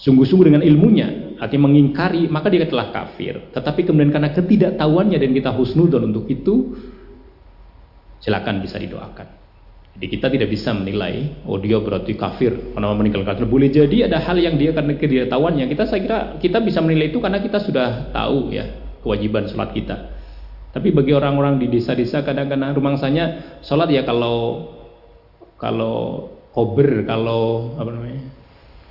sungguh-sungguh 0.00 0.46
dengan 0.50 0.64
ilmunya, 0.66 1.38
artinya 1.38 1.70
mengingkari, 1.70 2.26
maka 2.26 2.50
dia 2.50 2.66
telah 2.66 2.90
kafir. 2.90 3.54
Tetapi 3.54 3.86
kemudian 3.86 4.10
karena 4.10 4.34
ketidaktahuannya 4.34 5.18
dan 5.20 5.30
kita 5.30 5.54
husnudon 5.54 6.10
untuk 6.10 6.26
itu, 6.26 6.74
silakan 8.18 8.58
bisa 8.58 8.80
didoakan. 8.82 9.41
Jadi 9.92 10.06
kita 10.08 10.32
tidak 10.32 10.48
bisa 10.48 10.72
menilai, 10.72 11.44
oh 11.44 11.60
dia 11.60 11.76
berarti 11.76 12.16
kafir 12.16 12.72
karena 12.72 12.96
meninggalkan 12.96 13.36
kafir. 13.36 13.44
Boleh 13.44 13.68
jadi 13.68 14.08
ada 14.08 14.24
hal 14.24 14.40
yang 14.40 14.56
dia 14.56 14.72
karena 14.72 14.96
ketidaktahuannya. 14.96 15.68
Kita 15.68 15.84
saya 15.84 16.00
kira 16.00 16.18
kita 16.40 16.64
bisa 16.64 16.80
menilai 16.80 17.12
itu 17.12 17.20
karena 17.20 17.44
kita 17.44 17.60
sudah 17.60 18.08
tahu 18.08 18.56
ya 18.56 18.72
kewajiban 19.04 19.44
sholat 19.52 19.76
kita. 19.76 19.96
Tapi 20.72 20.88
bagi 20.96 21.12
orang-orang 21.12 21.60
di 21.60 21.68
desa-desa 21.68 22.24
kadang-kadang 22.24 22.72
rumangsanya 22.72 23.60
sholat 23.60 23.92
ya 23.92 24.08
kalau 24.08 24.72
kalau 25.60 26.32
kober, 26.56 27.04
kalau 27.04 27.76
apa 27.76 27.92
namanya, 27.92 28.24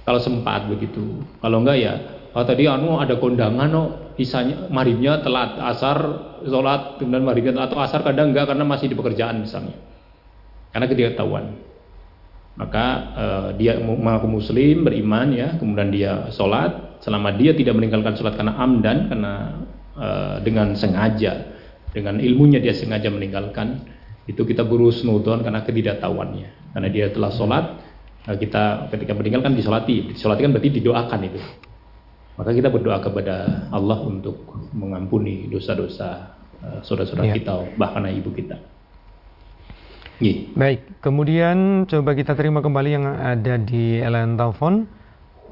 kalau 0.06 0.22
sempat 0.22 0.70
begitu. 0.70 1.26
Kalau 1.42 1.66
enggak 1.66 1.82
ya, 1.82 1.94
oh 2.38 2.46
tadi 2.46 2.70
anu 2.70 3.02
ada 3.02 3.18
kondangan 3.18 3.68
no, 3.74 3.84
isanya 4.22 4.70
maribnya 4.70 5.26
telat 5.26 5.58
asar 5.58 5.98
sholat 6.46 7.02
kemudian 7.02 7.26
maribnya 7.26 7.58
atau 7.66 7.82
asar 7.82 8.06
kadang 8.06 8.30
enggak 8.38 8.54
karena 8.54 8.64
masih 8.70 8.86
di 8.86 8.94
pekerjaan 8.94 9.42
misalnya. 9.42 9.91
Karena 10.72 10.86
ketidaktahuan. 10.88 11.46
Maka 12.60 12.86
uh, 13.16 13.50
dia 13.56 13.80
mengaku 13.80 14.28
muslim, 14.28 14.84
beriman 14.84 15.32
ya, 15.32 15.56
kemudian 15.56 15.92
dia 15.92 16.28
sholat, 16.36 17.00
selama 17.00 17.32
dia 17.36 17.56
tidak 17.56 17.80
meninggalkan 17.80 18.16
sholat 18.16 18.36
karena 18.36 18.56
amdan, 18.60 19.08
karena 19.08 19.34
uh, 19.96 20.36
dengan 20.44 20.76
sengaja, 20.76 21.48
dengan 21.96 22.20
ilmunya 22.20 22.60
dia 22.60 22.76
sengaja 22.76 23.08
meninggalkan, 23.08 23.88
itu 24.28 24.44
kita 24.44 24.68
burus 24.68 25.04
nudon 25.08 25.44
karena 25.44 25.64
ketidaktahuannya. 25.64 26.76
Karena 26.76 26.88
dia 26.92 27.12
telah 27.12 27.32
sholat, 27.32 27.66
Nah, 28.22 28.38
kita 28.38 28.94
ketika 28.94 29.18
meninggalkan 29.18 29.58
disolati, 29.58 30.14
disolati 30.14 30.46
kan 30.46 30.54
berarti 30.54 30.70
didoakan 30.78 31.20
itu. 31.26 31.40
Maka 32.38 32.54
kita 32.54 32.70
berdoa 32.70 33.02
kepada 33.02 33.68
Allah 33.74 34.00
untuk 34.06 34.46
mengampuni 34.78 35.50
dosa-dosa 35.50 36.38
saudara-saudara 36.86 37.34
ya. 37.34 37.36
kita, 37.42 37.54
bahkan 37.78 38.06
ibu 38.14 38.30
kita. 38.30 38.62
Yeah. 40.22 40.54
Baik, 40.54 41.02
kemudian 41.02 41.90
coba 41.90 42.14
kita 42.14 42.38
terima 42.38 42.62
kembali 42.62 42.90
yang 42.94 43.10
ada 43.10 43.58
di 43.58 43.98
line 44.06 44.38
telepon. 44.38 44.86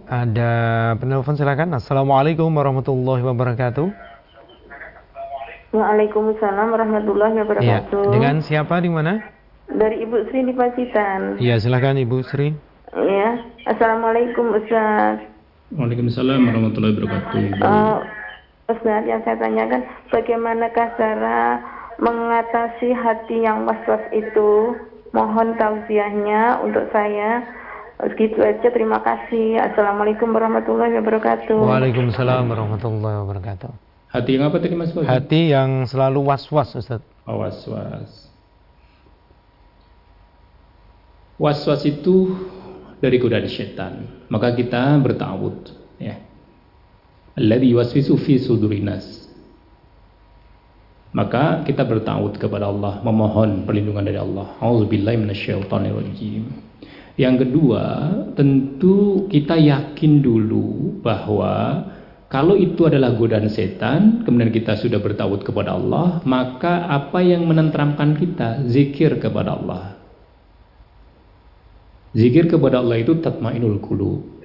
Ada 0.05 0.51
penelpon 1.01 1.34
silakan. 1.34 1.73
Assalamualaikum 1.73 2.53
warahmatullahi 2.53 3.25
wabarakatuh. 3.25 3.89
Waalaikumsalam 5.73 6.69
warahmatullahi 6.69 7.36
wabarakatuh. 7.41 8.01
Ya, 8.10 8.13
dengan 8.13 8.45
siapa 8.45 8.77
di 8.77 8.93
mana? 8.93 9.25
Dari 9.73 10.05
Ibu 10.05 10.29
Sri 10.29 10.45
di 10.45 10.53
Pacitan. 10.53 11.41
Iya, 11.41 11.58
silakan 11.58 11.97
Ibu 12.05 12.21
Sri. 12.29 12.53
Iya. 12.93 13.29
Assalamualaikum 13.73 14.53
Ustaz. 14.53 15.17
Waalaikumsalam 15.73 16.45
warahmatullahi 16.45 16.93
wabarakatuh. 16.93 17.41
Uh, 17.58 17.97
Ustaz, 18.69 19.01
yang 19.10 19.21
saya 19.25 19.38
tanyakan 19.41 19.82
bagaimanakah 20.13 20.88
cara 20.93 21.58
mengatasi 21.99 22.95
hati 22.95 23.43
yang 23.43 23.67
was-was 23.67 24.03
itu? 24.15 24.75
Mohon 25.12 25.57
tausiahnya 25.59 26.63
untuk 26.63 26.88
saya. 26.95 27.43
Segitu 27.99 28.39
aja, 28.39 28.71
terima 28.71 29.03
kasih. 29.03 29.59
Assalamualaikum 29.59 30.31
warahmatullahi 30.31 30.95
wabarakatuh. 31.03 31.59
Waalaikumsalam 31.59 32.47
warahmatullahi 32.47 33.27
wabarakatuh. 33.27 33.71
Hati 34.09 34.39
yang 34.39 34.49
apa 34.49 34.57
tadi 34.57 34.73
Mas 34.73 34.95
Hati 34.95 35.51
yang 35.51 35.85
selalu 35.85 36.31
was-was 36.31 36.73
Ustaz. 36.79 37.03
Oh, 37.27 37.43
was-was. 37.43 38.31
Was-was 41.38 41.81
itu 41.85 42.33
dari 43.03 43.21
godaan 43.21 43.45
setan. 43.51 44.25
Maka 44.31 44.55
kita 44.57 44.97
bertawud 44.97 45.71
ya. 46.01 46.17
Alladhi 47.38 47.75
waswisu 47.75 48.17
fi 48.17 48.41
sudurinas. 48.41 49.28
Maka 51.10 51.65
kita 51.65 51.89
bertawud 51.89 52.38
kepada 52.38 52.69
Allah, 52.69 53.02
memohon 53.02 53.65
perlindungan 53.65 54.06
dari 54.06 54.22
Allah. 54.22 54.54
Yang 57.19 57.36
kedua, 57.43 57.84
tentu 58.38 59.26
kita 59.28 59.58
yakin 59.58 60.22
dulu 60.22 61.02
bahwa 61.02 61.84
kalau 62.30 62.54
itu 62.54 62.86
adalah 62.86 63.17
godaan 63.17 63.50
setan, 63.50 64.22
kemudian 64.22 64.54
kita 64.54 64.78
sudah 64.78 65.02
bertawud 65.02 65.41
kepada 65.41 65.74
Allah, 65.74 66.22
maka 66.30 66.86
apa 66.86 67.26
yang 67.26 67.43
menenteramkan 67.50 68.13
kita? 68.13 68.69
Zikir 68.69 69.17
kepada 69.17 69.58
Allah. 69.58 69.98
Zikir 72.13 72.45
kepada 72.45 72.86
Allah 72.86 73.02
itu 73.02 73.17
tatmainul 73.17 73.82
qulub. 73.82 74.38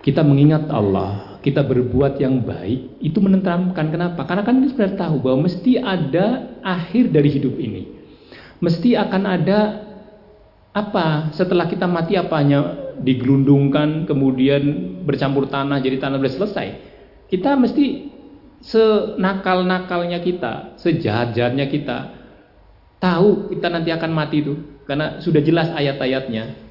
Kita 0.00 0.24
mengingat 0.24 0.68
Allah, 0.72 1.40
kita 1.44 1.60
berbuat 1.60 2.16
yang 2.20 2.40
baik, 2.40 3.00
itu 3.04 3.20
menenteramkan. 3.20 3.92
Kenapa? 3.92 4.24
Karena 4.24 4.42
kan 4.44 4.64
kita 4.64 4.72
sudah 4.72 4.92
tahu 4.96 5.16
bahwa 5.20 5.44
mesti 5.44 5.76
ada 5.76 6.56
akhir 6.64 7.12
dari 7.12 7.28
hidup 7.28 7.54
ini. 7.60 8.00
Mesti 8.60 8.96
akan 8.96 9.22
ada 9.28 9.60
apa 10.70 11.34
setelah 11.34 11.66
kita 11.66 11.84
mati 11.90 12.14
apanya 12.14 12.92
digelundungkan 13.02 14.06
kemudian 14.06 14.62
bercampur 15.02 15.50
tanah 15.50 15.80
jadi 15.80 16.00
tanah 16.00 16.20
sudah 16.20 16.32
selesai. 16.32 16.68
Kita 17.28 17.56
mesti 17.56 18.12
senakal-nakalnya 18.60 20.20
kita, 20.20 20.76
sejahat-jahatnya 20.76 21.66
kita 21.68 21.98
tahu 23.00 23.48
kita 23.48 23.66
nanti 23.72 23.90
akan 23.90 24.10
mati 24.12 24.44
itu 24.44 24.54
karena 24.84 25.18
sudah 25.24 25.40
jelas 25.40 25.72
ayat-ayatnya 25.72 26.69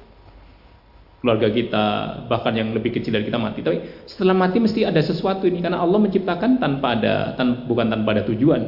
keluarga 1.20 1.48
kita, 1.52 1.84
bahkan 2.26 2.56
yang 2.56 2.72
lebih 2.72 2.96
kecil 2.96 3.12
dari 3.12 3.28
kita 3.28 3.36
mati. 3.36 3.60
Tapi 3.60 4.08
setelah 4.08 4.32
mati 4.32 4.56
mesti 4.56 4.88
ada 4.88 5.00
sesuatu 5.04 5.44
ini 5.44 5.60
karena 5.60 5.78
Allah 5.80 6.00
menciptakan 6.00 6.56
tanpa 6.58 6.96
ada 6.96 7.36
tan, 7.36 7.68
bukan 7.68 7.92
tanpa 7.92 8.16
ada 8.16 8.22
tujuan. 8.24 8.62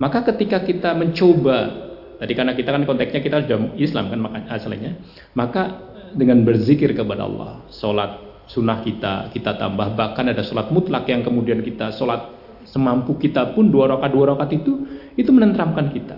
Maka 0.00 0.24
ketika 0.34 0.64
kita 0.64 0.96
mencoba 0.96 1.84
tadi 2.18 2.32
karena 2.32 2.56
kita 2.56 2.72
kan 2.72 2.82
konteksnya 2.88 3.20
kita 3.20 3.44
sudah 3.44 3.76
Islam 3.76 4.08
kan 4.08 4.18
makanya 4.18 4.48
asalnya, 4.56 4.96
maka 5.36 5.92
dengan 6.16 6.42
berzikir 6.42 6.96
kepada 6.96 7.28
Allah, 7.28 7.62
sholat 7.68 8.24
sunnah 8.48 8.84
kita 8.84 9.32
kita 9.32 9.56
tambah 9.56 9.96
bahkan 9.96 10.28
ada 10.28 10.44
sholat 10.44 10.68
mutlak 10.68 11.08
yang 11.08 11.24
kemudian 11.24 11.64
kita 11.64 11.92
sholat 11.96 12.28
semampu 12.68 13.16
kita 13.16 13.56
pun 13.56 13.72
dua 13.72 13.88
rakaat 13.96 14.12
dua 14.12 14.36
rakaat 14.36 14.52
itu 14.52 14.84
itu 15.16 15.30
menenteramkan 15.32 15.88
kita 15.92 16.16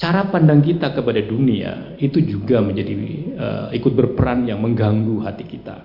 cara 0.00 0.32
pandang 0.32 0.64
kita 0.64 0.96
kepada 0.96 1.20
dunia 1.20 1.94
itu 2.00 2.24
juga 2.24 2.64
menjadi 2.64 2.94
uh, 3.36 3.68
ikut 3.76 3.92
berperan 3.92 4.48
yang 4.48 4.64
mengganggu 4.64 5.20
hati 5.28 5.44
kita. 5.44 5.84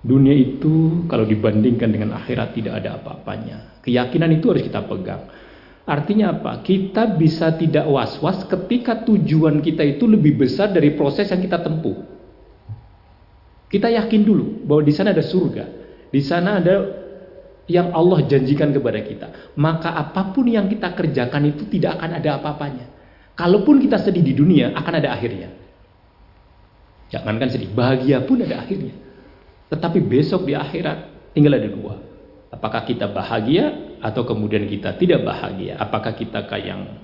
Dunia 0.00 0.32
itu 0.32 1.04
kalau 1.10 1.28
dibandingkan 1.28 1.90
dengan 1.90 2.16
akhirat 2.16 2.56
tidak 2.56 2.80
ada 2.80 3.02
apa-apanya. 3.02 3.82
Keyakinan 3.84 4.30
itu 4.32 4.48
harus 4.48 4.64
kita 4.64 4.80
pegang. 4.86 5.28
Artinya 5.84 6.38
apa? 6.38 6.62
Kita 6.62 7.18
bisa 7.18 7.52
tidak 7.58 7.84
was-was 7.90 8.46
ketika 8.46 9.02
tujuan 9.04 9.58
kita 9.60 9.82
itu 9.84 10.06
lebih 10.06 10.40
besar 10.40 10.70
dari 10.70 10.94
proses 10.94 11.28
yang 11.28 11.42
kita 11.42 11.60
tempuh. 11.60 11.98
Kita 13.66 13.90
yakin 13.90 14.22
dulu 14.22 14.64
bahwa 14.64 14.82
di 14.86 14.92
sana 14.94 15.10
ada 15.10 15.20
surga. 15.26 15.64
Di 16.08 16.22
sana 16.22 16.62
ada 16.62 16.74
yang 17.66 17.90
Allah 17.90 18.22
janjikan 18.24 18.70
kepada 18.70 19.02
kita. 19.02 19.28
Maka 19.58 19.98
apa 19.98 20.30
pun 20.30 20.46
yang 20.46 20.70
kita 20.70 20.94
kerjakan 20.94 21.50
itu 21.50 21.66
tidak 21.68 22.00
akan 22.00 22.10
ada 22.22 22.40
apa-apanya. 22.40 22.99
Kalaupun 23.38 23.80
kita 23.80 23.96
sedih 24.00 24.22
di 24.22 24.34
dunia, 24.36 24.72
akan 24.76 24.94
ada 25.00 25.14
akhirnya. 25.16 25.50
Jangankan 27.10 27.48
sedih, 27.50 27.70
bahagia 27.74 28.22
pun 28.22 28.38
ada 28.38 28.62
akhirnya. 28.62 28.94
Tetapi 29.70 29.98
besok 30.02 30.46
di 30.46 30.54
akhirat 30.54 31.30
tinggal 31.34 31.58
ada 31.58 31.68
dua. 31.70 31.94
Apakah 32.50 32.82
kita 32.82 33.06
bahagia 33.06 33.98
atau 34.02 34.26
kemudian 34.26 34.66
kita 34.66 34.98
tidak 34.98 35.22
bahagia? 35.22 35.78
Apakah 35.78 36.14
kita 36.18 36.46
ke 36.46 36.56
yang 36.58 36.98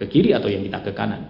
ke 0.00 0.08
kiri 0.08 0.32
atau 0.32 0.48
yang 0.48 0.64
kita 0.64 0.80
ke 0.80 0.92
kanan? 0.96 1.28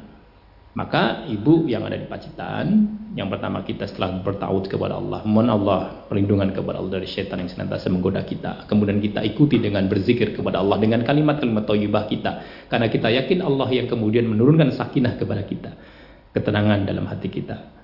Maka 0.78 1.26
ibu 1.26 1.66
yang 1.66 1.82
ada 1.90 1.98
di 1.98 2.06
Pacitan, 2.06 2.86
yang 3.18 3.26
pertama 3.26 3.66
kita 3.66 3.90
setelah 3.90 4.22
bertaut 4.22 4.62
kepada 4.70 4.94
Allah, 4.94 5.26
mohon 5.26 5.50
Allah 5.50 6.06
perlindungan 6.06 6.54
kepada 6.54 6.78
Allah 6.78 7.02
dari 7.02 7.10
setan 7.10 7.42
yang 7.42 7.50
senantiasa 7.50 7.90
menggoda 7.90 8.22
kita. 8.22 8.62
Kemudian 8.70 9.02
kita 9.02 9.26
ikuti 9.26 9.58
dengan 9.58 9.90
berzikir 9.90 10.38
kepada 10.38 10.62
Allah 10.62 10.78
dengan 10.78 11.02
kalimat-kalimat 11.02 11.66
thayyibah 11.66 12.06
kita. 12.06 12.32
Karena 12.70 12.86
kita 12.86 13.10
yakin 13.10 13.42
Allah 13.42 13.66
yang 13.74 13.90
kemudian 13.90 14.30
menurunkan 14.30 14.70
sakinah 14.70 15.18
kepada 15.18 15.42
kita, 15.42 15.74
ketenangan 16.30 16.86
dalam 16.86 17.10
hati 17.10 17.26
kita. 17.26 17.74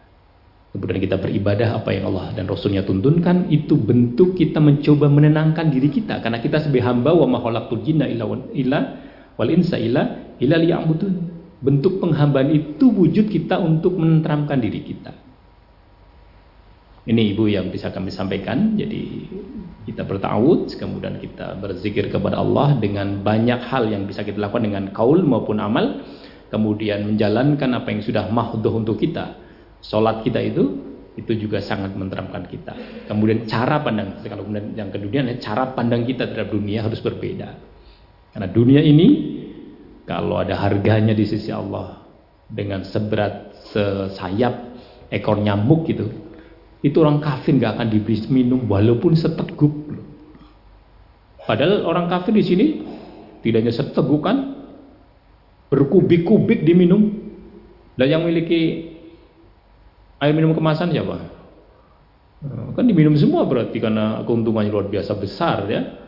kemudian 0.70 0.98
kita 1.02 1.18
beribadah 1.18 1.82
apa 1.82 1.90
yang 1.94 2.14
Allah 2.14 2.30
dan 2.34 2.46
Rasulnya 2.46 2.86
tuntunkan, 2.86 3.50
itu 3.50 3.74
bentuk 3.74 4.38
kita 4.38 4.62
mencoba 4.62 5.10
menenangkan 5.10 5.66
diri 5.66 5.90
kita. 5.90 6.22
Karena 6.22 6.38
kita 6.38 6.62
sebagai 6.62 6.86
hamba 6.86 7.10
wa 7.10 7.26
ma 7.26 7.38
khalaqtul 7.42 7.82
jinna 7.82 8.06
wal 9.34 9.50
insa 9.50 9.82
illa 9.82 10.30
illa 10.38 10.56
liya'budun. 10.62 11.33
Bentuk 11.64 12.04
penghambaan 12.04 12.52
itu 12.52 12.92
wujud 12.92 13.32
kita 13.32 13.56
untuk 13.56 13.96
menenteramkan 13.96 14.60
diri 14.60 14.84
kita. 14.84 15.16
Ini 17.08 17.32
ibu 17.32 17.48
yang 17.48 17.72
bisa 17.72 17.88
kami 17.88 18.12
sampaikan. 18.12 18.76
Jadi 18.76 19.28
kita 19.88 20.04
bertawud, 20.04 20.68
kemudian 20.76 21.16
kita 21.20 21.56
berzikir 21.56 22.12
kepada 22.12 22.40
Allah 22.40 22.76
dengan 22.76 23.24
banyak 23.24 23.64
hal 23.64 23.88
yang 23.88 24.04
bisa 24.04 24.24
kita 24.24 24.36
lakukan 24.36 24.68
dengan 24.68 24.92
kaul 24.92 25.24
maupun 25.24 25.56
amal. 25.56 26.04
Kemudian 26.52 27.08
menjalankan 27.08 27.72
apa 27.72 27.88
yang 27.88 28.04
sudah 28.04 28.28
mahdoh 28.28 28.76
untuk 28.76 29.00
kita 29.00 29.44
Sholat 29.84 30.24
kita 30.24 30.40
itu 30.40 30.80
itu 31.14 31.46
juga 31.46 31.60
sangat 31.60 31.92
menteramkan 31.94 32.48
kita. 32.48 32.72
Kemudian 33.06 33.44
cara 33.44 33.84
pandang 33.84 34.18
kalau 34.24 34.48
kemudian 34.48 34.72
yang 34.74 34.88
kedua 34.90 35.22
cara 35.38 35.70
pandang 35.76 36.08
kita 36.08 36.32
terhadap 36.32 36.50
dunia 36.50 36.82
harus 36.82 36.98
berbeda. 37.04 37.54
Karena 38.34 38.48
dunia 38.50 38.80
ini 38.80 39.06
kalau 40.04 40.40
ada 40.40 40.56
harganya 40.56 41.16
di 41.16 41.24
sisi 41.24 41.48
Allah 41.48 42.00
dengan 42.48 42.84
seberat 42.84 43.56
sesayap 43.72 44.76
ekor 45.08 45.40
nyamuk 45.40 45.88
gitu, 45.88 46.12
itu 46.84 46.96
orang 47.00 47.24
kafir 47.24 47.56
nggak 47.56 47.80
akan 47.80 47.88
diberi 47.88 48.20
minum 48.28 48.68
walaupun 48.68 49.16
seteguk. 49.16 49.72
Padahal 51.44 51.84
orang 51.84 52.08
kafir 52.08 52.32
di 52.36 52.44
sini 52.44 52.66
tidak 53.40 53.64
hanya 53.64 53.72
seteguk 53.72 54.20
kan, 54.24 54.64
berkubik-kubik 55.72 56.64
diminum. 56.64 57.24
Dan 57.94 58.10
yang 58.10 58.26
memiliki 58.26 58.90
Air 60.18 60.32
minum 60.32 60.56
kemasan 60.56 60.88
siapa? 60.88 61.20
Kan 62.76 62.84
diminum 62.88 63.16
semua 63.16 63.44
berarti 63.44 63.76
karena 63.80 64.24
keuntungannya 64.24 64.72
luar 64.72 64.88
biasa 64.88 65.16
besar 65.16 65.68
ya. 65.68 66.03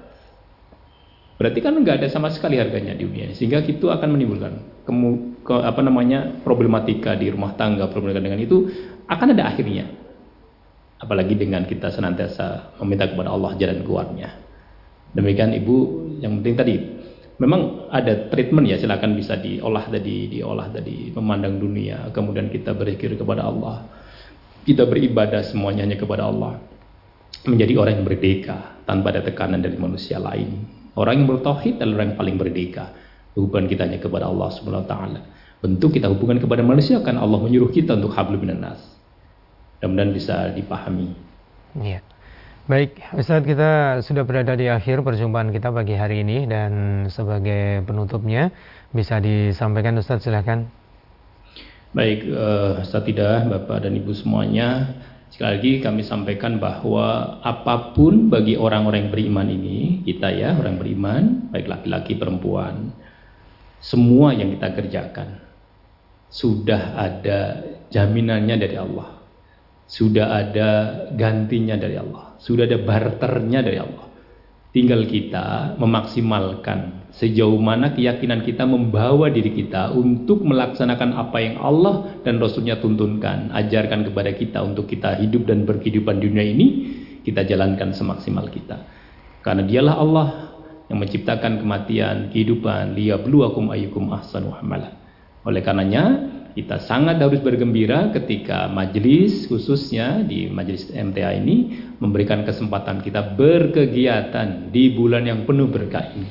Berarti 1.37 1.61
kan 1.61 1.77
nggak 1.77 2.01
ada 2.01 2.09
sama 2.09 2.33
sekali 2.33 2.57
harganya 2.57 2.97
di 2.97 3.05
dunia 3.05 3.29
sehingga 3.37 3.61
itu 3.61 3.93
akan 3.93 4.09
menimbulkan 4.17 4.85
kemu, 4.89 5.45
ke, 5.45 5.53
apa 5.53 5.85
namanya 5.85 6.41
problematika 6.41 7.13
di 7.13 7.29
rumah 7.29 7.53
tangga 7.61 7.93
problematika 7.93 8.25
dengan 8.25 8.41
itu 8.41 8.57
akan 9.05 9.37
ada 9.37 9.53
akhirnya. 9.53 9.85
Apalagi 10.97 11.37
dengan 11.37 11.69
kita 11.69 11.93
senantiasa 11.93 12.81
meminta 12.81 13.05
kepada 13.05 13.29
Allah 13.29 13.53
jalan 13.61 13.85
keluarnya. 13.85 14.33
Demikian 15.13 15.53
ibu 15.53 16.09
yang 16.25 16.41
penting 16.41 16.57
tadi 16.57 16.75
memang 17.37 17.93
ada 17.93 18.33
treatment 18.33 18.65
ya 18.65 18.81
silakan 18.81 19.13
bisa 19.13 19.37
diolah 19.37 19.93
tadi 19.93 20.33
diolah 20.33 20.73
tadi 20.73 21.13
memandang 21.13 21.61
dunia 21.61 22.09
kemudian 22.17 22.49
kita 22.49 22.73
berzikir 22.73 23.13
kepada 23.13 23.45
Allah 23.45 23.85
kita 24.67 24.83
beribadah 24.83 25.47
semuanya 25.47 25.87
hanya 25.87 25.95
kepada 25.95 26.27
Allah. 26.27 26.59
Menjadi 27.47 27.79
orang 27.79 28.03
yang 28.03 28.07
merdeka 28.11 28.83
tanpa 28.83 29.15
ada 29.15 29.23
tekanan 29.23 29.63
dari 29.63 29.79
manusia 29.79 30.19
lain. 30.19 30.76
Orang 30.97 31.23
yang 31.23 31.29
bertauhid 31.29 31.77
adalah 31.77 32.03
orang 32.03 32.07
yang 32.13 32.19
paling 32.19 32.37
merdeka. 32.41 32.85
Hubungan 33.37 33.69
kita 33.69 33.85
hanya 33.85 34.01
kepada 34.01 34.33
Allah 34.33 34.49
Subhanahu 34.49 34.83
wa 34.83 34.89
taala. 34.89 35.21
Bentuk 35.61 35.93
kita 35.93 36.09
hubungan 36.09 36.41
kepada 36.41 36.65
manusia 36.65 37.05
kan 37.05 37.21
Allah 37.21 37.37
menyuruh 37.37 37.69
kita 37.69 38.01
untuk 38.01 38.17
hablum 38.17 38.49
nas. 38.57 38.81
Mudah-mudahan 39.85 40.11
bisa 40.17 40.35
dipahami. 40.57 41.13
Iya. 41.77 42.01
Baik, 42.67 42.99
Ustaz 43.15 43.47
kita 43.47 44.03
sudah 44.03 44.27
berada 44.27 44.59
di 44.59 44.67
akhir 44.67 45.07
perjumpaan 45.07 45.55
kita 45.55 45.71
pagi 45.71 45.95
hari 45.95 46.27
ini 46.27 46.51
dan 46.51 47.07
sebagai 47.13 47.87
penutupnya 47.87 48.51
bisa 48.91 49.23
disampaikan 49.23 49.95
Ustaz 50.03 50.27
silahkan. 50.27 50.67
Baik, 51.95 52.27
uh, 52.27 52.83
Satidah, 52.83 53.47
Bapak 53.47 53.87
dan 53.87 53.95
Ibu 53.95 54.11
semuanya, 54.19 54.99
sekali 55.31 55.51
lagi 55.59 55.73
kami 55.83 56.03
sampaikan 56.07 56.59
bahwa 56.63 57.39
apa 57.43 57.93
pun 57.93 58.31
bagi 58.31 58.55
orang-orang 58.55 59.07
yang 59.07 59.13
beriman 59.13 59.49
ini, 59.51 59.79
kita 60.07 60.31
ya, 60.33 60.55
orang 60.55 60.79
beriman, 60.79 61.51
baik 61.51 61.67
laki-laki, 61.67 62.15
perempuan, 62.15 62.95
semua 63.83 64.33
yang 64.33 64.55
kita 64.57 64.73
kerjakan 64.75 65.47
sudah 66.27 66.99
ada 66.99 67.63
jaminannya 67.91 68.57
dari 68.59 68.77
Allah. 68.77 69.15
Sudah 69.87 70.43
ada 70.43 70.69
gantinya 71.15 71.79
dari 71.79 71.95
Allah. 71.95 72.35
Sudah 72.43 72.67
ada 72.67 72.79
barternya 72.83 73.63
dari 73.63 73.79
Allah. 73.79 74.06
Tinggal 74.77 75.09
kita 75.09 75.81
memaksimalkan 75.81 77.09
sejauh 77.17 77.57
mana 77.57 77.97
keyakinan 77.97 78.45
kita 78.45 78.69
membawa 78.69 79.33
diri 79.33 79.49
kita 79.49 79.89
untuk 79.97 80.45
melaksanakan 80.45 81.17
apa 81.17 81.39
yang 81.41 81.57
Allah 81.65 82.21
dan 82.21 82.37
Rasulnya 82.37 82.77
tuntunkan, 82.77 83.57
ajarkan 83.57 84.05
kepada 84.05 84.37
kita 84.37 84.61
untuk 84.61 84.85
kita 84.85 85.17
hidup 85.17 85.49
dan 85.49 85.65
berkehidupan 85.65 86.21
dunia 86.21 86.45
ini, 86.45 86.93
kita 87.25 87.49
jalankan 87.49 87.97
semaksimal 87.97 88.53
kita. 88.53 88.85
Karena 89.41 89.65
dialah 89.65 89.97
Allah 89.97 90.29
yang 90.93 91.01
menciptakan 91.01 91.65
kematian, 91.65 92.29
kehidupan, 92.29 92.93
liyabluwakum 93.01 93.73
ayyukum 93.73 94.13
ahsanu 94.13 94.53
amala. 94.61 95.06
Oleh 95.47 95.63
karenanya, 95.63 96.35
kita 96.59 96.83
sangat 96.83 97.23
harus 97.23 97.39
bergembira 97.39 98.11
ketika 98.11 98.67
majelis 98.67 99.47
khususnya 99.47 100.27
di 100.27 100.51
majelis 100.51 100.91
MTA 100.91 101.39
ini 101.39 101.87
memberikan 102.03 102.43
kesempatan 102.43 102.99
kita 102.99 103.39
berkegiatan 103.39 104.75
di 104.75 104.91
bulan 104.91 105.23
yang 105.23 105.47
penuh 105.47 105.71
berkah 105.71 106.17
ini. 106.19 106.27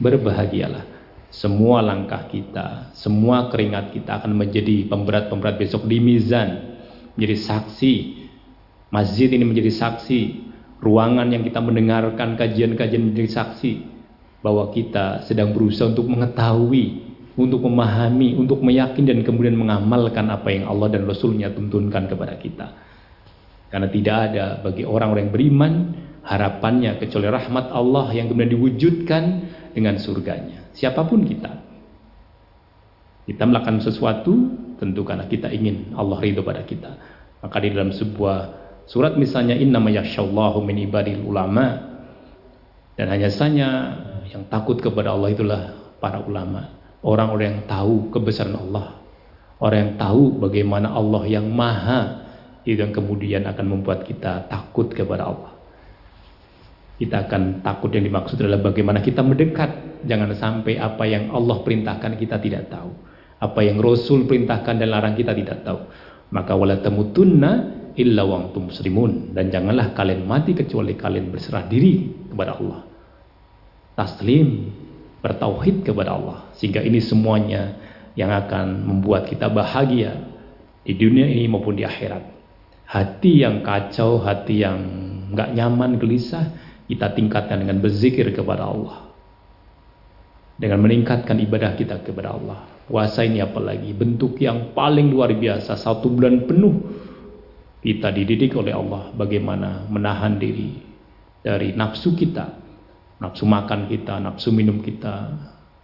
Berbahagialah. 0.00 1.02
Semua 1.34 1.84
langkah 1.84 2.30
kita, 2.32 2.96
semua 2.96 3.52
keringat 3.52 3.92
kita 3.92 4.24
akan 4.24 4.32
menjadi 4.38 4.88
pemberat-pemberat 4.88 5.60
besok 5.60 5.84
di 5.84 6.00
mizan. 6.00 6.80
Menjadi 7.18 7.36
saksi. 7.36 7.94
Masjid 8.88 9.28
ini 9.34 9.44
menjadi 9.44 9.68
saksi. 9.68 10.48
Ruangan 10.80 11.28
yang 11.28 11.44
kita 11.44 11.60
mendengarkan 11.60 12.40
kajian-kajian 12.40 13.12
menjadi 13.12 13.44
saksi. 13.44 13.84
Bahwa 14.40 14.72
kita 14.72 15.28
sedang 15.28 15.52
berusaha 15.52 15.92
untuk 15.92 16.08
mengetahui 16.08 17.09
untuk 17.38 17.62
memahami, 17.62 18.34
untuk 18.34 18.58
meyakini 18.64 19.14
dan 19.14 19.20
kemudian 19.22 19.54
mengamalkan 19.54 20.26
apa 20.30 20.50
yang 20.50 20.66
Allah 20.66 20.90
dan 20.90 21.06
Rasulnya 21.06 21.54
tuntunkan 21.54 22.10
kepada 22.10 22.34
kita. 22.40 22.66
Karena 23.70 23.86
tidak 23.86 24.16
ada 24.30 24.44
bagi 24.58 24.82
orang-orang 24.82 25.30
yang 25.30 25.34
beriman 25.34 25.72
harapannya 26.26 26.98
kecuali 26.98 27.30
rahmat 27.30 27.70
Allah 27.70 28.10
yang 28.10 28.26
kemudian 28.26 28.50
diwujudkan 28.50 29.22
dengan 29.70 29.94
surganya. 30.02 30.74
Siapa 30.74 31.06
pun 31.06 31.22
kita. 31.22 31.52
Kita 33.30 33.46
melakukan 33.46 33.78
sesuatu 33.78 34.34
tentu 34.82 35.06
karena 35.06 35.30
kita 35.30 35.54
ingin 35.54 35.94
Allah 35.94 36.18
ridho 36.18 36.42
pada 36.42 36.66
kita. 36.66 36.98
Maka 37.46 37.56
di 37.62 37.70
dalam 37.70 37.94
sebuah 37.94 38.38
surat 38.90 39.14
misalnya 39.14 39.54
inna 39.54 39.78
yasyallahu 39.78 40.58
min 40.66 40.82
ibadil 40.82 41.22
ulama 41.22 41.78
dan 42.98 43.06
hanya 43.06 43.30
saja 43.30 43.68
yang 44.26 44.50
takut 44.50 44.82
kepada 44.82 45.14
Allah 45.14 45.30
itulah 45.30 45.62
para 46.02 46.18
ulama 46.26 46.79
orang-orang 47.04 47.46
yang 47.46 47.62
tahu 47.68 48.12
kebesaran 48.12 48.56
Allah, 48.56 49.00
orang 49.60 49.78
yang 49.78 49.92
tahu 49.96 50.22
bagaimana 50.40 50.92
Allah 50.92 51.22
yang 51.28 51.46
maha, 51.48 52.28
itu 52.64 52.80
yang 52.80 52.92
kemudian 52.92 53.48
akan 53.48 53.66
membuat 53.66 54.04
kita 54.04 54.48
takut 54.48 54.92
kepada 54.92 55.28
Allah. 55.28 55.52
Kita 57.00 57.24
akan 57.24 57.64
takut 57.64 57.88
yang 57.96 58.04
dimaksud 58.04 58.36
adalah 58.44 58.60
bagaimana 58.60 59.00
kita 59.00 59.24
mendekat. 59.24 60.04
Jangan 60.04 60.36
sampai 60.36 60.76
apa 60.76 61.04
yang 61.08 61.32
Allah 61.32 61.64
perintahkan 61.64 62.20
kita 62.20 62.36
tidak 62.36 62.68
tahu. 62.68 62.92
Apa 63.40 63.64
yang 63.64 63.80
Rasul 63.80 64.28
perintahkan 64.28 64.76
dan 64.76 64.92
larang 64.92 65.16
kita 65.16 65.32
tidak 65.32 65.64
tahu. 65.64 65.80
Maka 66.28 66.52
wala 66.52 66.76
tamutunna 66.84 67.80
illa 67.96 68.22
wa 68.22 68.52
muslimun 68.52 69.34
dan 69.34 69.48
janganlah 69.50 69.96
kalian 69.96 70.28
mati 70.28 70.54
kecuali 70.54 70.94
kalian 70.94 71.32
berserah 71.32 71.64
diri 71.66 72.06
kepada 72.30 72.60
Allah. 72.60 72.80
Taslim 73.96 74.48
bertauhid 75.20 75.84
kepada 75.84 76.16
Allah 76.16 76.48
sehingga 76.56 76.80
ini 76.80 77.00
semuanya 77.00 77.76
yang 78.18 78.32
akan 78.32 78.84
membuat 78.84 79.28
kita 79.28 79.48
bahagia 79.52 80.16
di 80.82 80.96
dunia 80.96 81.28
ini 81.28 81.46
maupun 81.46 81.76
di 81.76 81.84
akhirat. 81.84 82.24
Hati 82.90 83.46
yang 83.46 83.62
kacau 83.62 84.18
hati 84.18 84.66
yang 84.66 84.78
nggak 85.30 85.54
nyaman 85.54 86.00
gelisah 86.00 86.50
kita 86.90 87.14
tingkatkan 87.14 87.62
dengan 87.62 87.78
berzikir 87.78 88.26
kepada 88.34 88.66
Allah. 88.66 89.06
Dengan 90.58 90.82
meningkatkan 90.82 91.38
ibadah 91.40 91.78
kita 91.78 92.02
kepada 92.02 92.34
Allah. 92.34 92.66
Puasa 92.90 93.22
ini 93.22 93.38
apalagi 93.38 93.94
bentuk 93.94 94.34
yang 94.42 94.74
paling 94.74 95.14
luar 95.14 95.30
biasa 95.30 95.78
satu 95.78 96.10
bulan 96.10 96.42
penuh 96.50 96.74
kita 97.80 98.12
dididik 98.12 98.58
oleh 98.58 98.76
Allah 98.76 99.08
bagaimana 99.14 99.88
menahan 99.88 100.36
diri 100.36 100.76
dari 101.40 101.72
nafsu 101.72 102.12
kita 102.12 102.60
nafsu 103.20 103.44
makan 103.44 103.86
kita, 103.86 104.16
nafsu 104.18 104.50
minum 104.50 104.80
kita, 104.80 105.36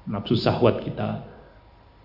nafsu 0.08 0.34
sahwat 0.34 0.82
kita, 0.82 1.22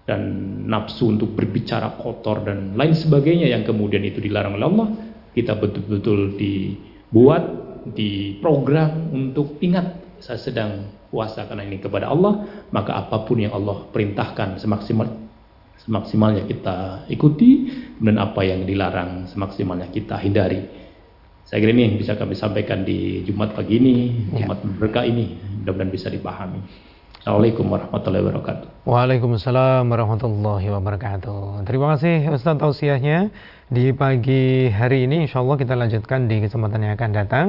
dan 0.03 0.21
nafsu 0.67 1.07
untuk 1.07 1.33
berbicara 1.33 1.95
kotor 1.95 2.43
dan 2.43 2.75
lain 2.75 2.91
sebagainya 2.91 3.47
yang 3.47 3.63
kemudian 3.63 4.03
itu 4.03 4.19
dilarang 4.19 4.59
oleh 4.59 4.67
Allah, 4.67 4.87
kita 5.31 5.55
betul-betul 5.55 6.35
dibuat, 6.35 7.43
diprogram 7.95 9.09
untuk 9.15 9.57
ingat 9.63 10.19
saya 10.19 10.37
sedang 10.37 10.91
puasa 11.09 11.47
karena 11.47 11.63
ini 11.65 11.79
kepada 11.79 12.11
Allah, 12.11 12.65
maka 12.69 12.99
apa 12.99 13.23
pun 13.23 13.39
yang 13.39 13.55
Allah 13.55 13.87
perintahkan 13.89 14.59
semaksimal 14.59 15.07
semaksimalnya 15.81 16.45
kita 16.45 17.09
ikuti, 17.09 17.71
dan 17.97 18.21
apa 18.21 18.45
yang 18.45 18.69
dilarang 18.69 19.25
semaksimalnya 19.31 19.89
kita 19.89 20.19
hindari. 20.21 20.90
Saya 21.45 21.57
kira 21.61 21.71
ini 21.75 21.81
yang 21.89 21.95
bisa 21.99 22.15
kami 22.15 22.33
sampaikan 22.37 22.85
di 22.87 23.25
Jumat 23.27 23.53
pagi 23.57 23.81
ini, 23.81 23.95
ya. 24.33 24.45
Jumat 24.45 24.63
berkah 24.77 25.03
ini, 25.03 25.35
mudah-mudahan 25.61 25.91
bisa 25.91 26.07
dipahami. 26.07 26.61
Assalamualaikum 27.21 27.69
warahmatullahi 27.69 28.25
wabarakatuh. 28.25 28.67
Waalaikumsalam 28.89 29.85
warahmatullahi 29.93 30.73
wabarakatuh. 30.73 31.61
Terima 31.69 31.93
kasih 31.93 32.25
Ustaz 32.33 32.57
tausiahnya 32.57 33.29
di 33.69 33.93
pagi 33.93 34.73
hari 34.73 35.05
ini. 35.05 35.29
Insya 35.29 35.45
Allah 35.45 35.53
kita 35.61 35.77
lanjutkan 35.77 36.25
di 36.25 36.41
kesempatan 36.41 36.81
yang 36.81 36.97
akan 36.97 37.11
datang. 37.13 37.47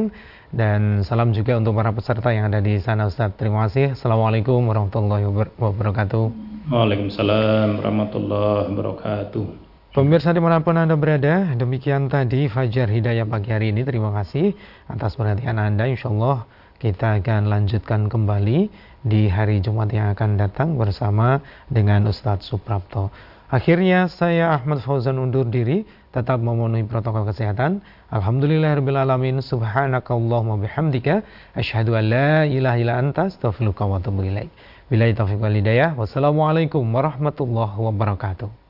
Dan 0.53 1.01
salam 1.09 1.33
juga 1.33 1.57
untuk 1.57 1.73
para 1.73 1.89
peserta 1.97 2.29
yang 2.37 2.53
ada 2.53 2.61
di 2.61 2.77
sana 2.85 3.09
Ustaz. 3.09 3.33
Terima 3.41 3.65
kasih. 3.65 3.97
Assalamualaikum 3.97 4.61
warahmatullahi 4.61 5.25
wabarakatuh. 5.57 6.25
Waalaikumsalam 6.69 7.81
warahmatullahi 7.81 8.77
wabarakatuh. 8.77 9.72
Pemirsa 9.93 10.33
di 10.33 10.41
mana 10.41 10.65
pun 10.65 10.73
Anda 10.81 10.97
berada, 10.97 11.53
demikian 11.53 12.09
tadi 12.09 12.49
Fajar 12.49 12.89
Hidayah 12.89 13.29
pagi 13.29 13.53
hari 13.53 13.77
ini. 13.77 13.85
Terima 13.85 14.09
kasih 14.09 14.57
atas 14.89 15.21
perhatian 15.21 15.61
Anda. 15.61 15.85
Insya 15.85 16.09
Allah 16.09 16.49
kita 16.81 17.21
akan 17.21 17.53
lanjutkan 17.53 18.09
kembali 18.09 18.73
di 19.05 19.29
hari 19.29 19.61
Jumat 19.61 19.93
yang 19.93 20.09
akan 20.17 20.41
datang 20.41 20.81
bersama 20.81 21.45
dengan 21.69 22.09
Ustadz 22.09 22.49
Suprapto. 22.49 23.13
Akhirnya 23.53 24.09
saya 24.09 24.57
Ahmad 24.57 24.81
Fauzan 24.81 25.21
undur 25.21 25.45
diri 25.45 25.85
tetap 26.09 26.41
memenuhi 26.41 26.89
protokol 26.89 27.29
kesehatan. 27.29 27.85
Alhamdulillahirrahmanirrahim. 28.09 29.45
Subhanakallahumma 29.45 30.57
bihamdika. 30.57 31.21
Ashadu 31.53 32.01
an 32.01 32.09
la 32.09 32.49
ilaha 32.49 32.81
ila 32.81 32.97
anta 32.97 33.29
astaghfiruka 33.29 33.85
wa. 33.85 34.01
Bila 34.01 35.05
taufiq 35.13 35.37
wal 35.37 35.53
hidayah. 35.53 35.93
Wassalamualaikum 36.01 36.81
warahmatullahi 36.81 37.77
wabarakatuh. 37.77 38.62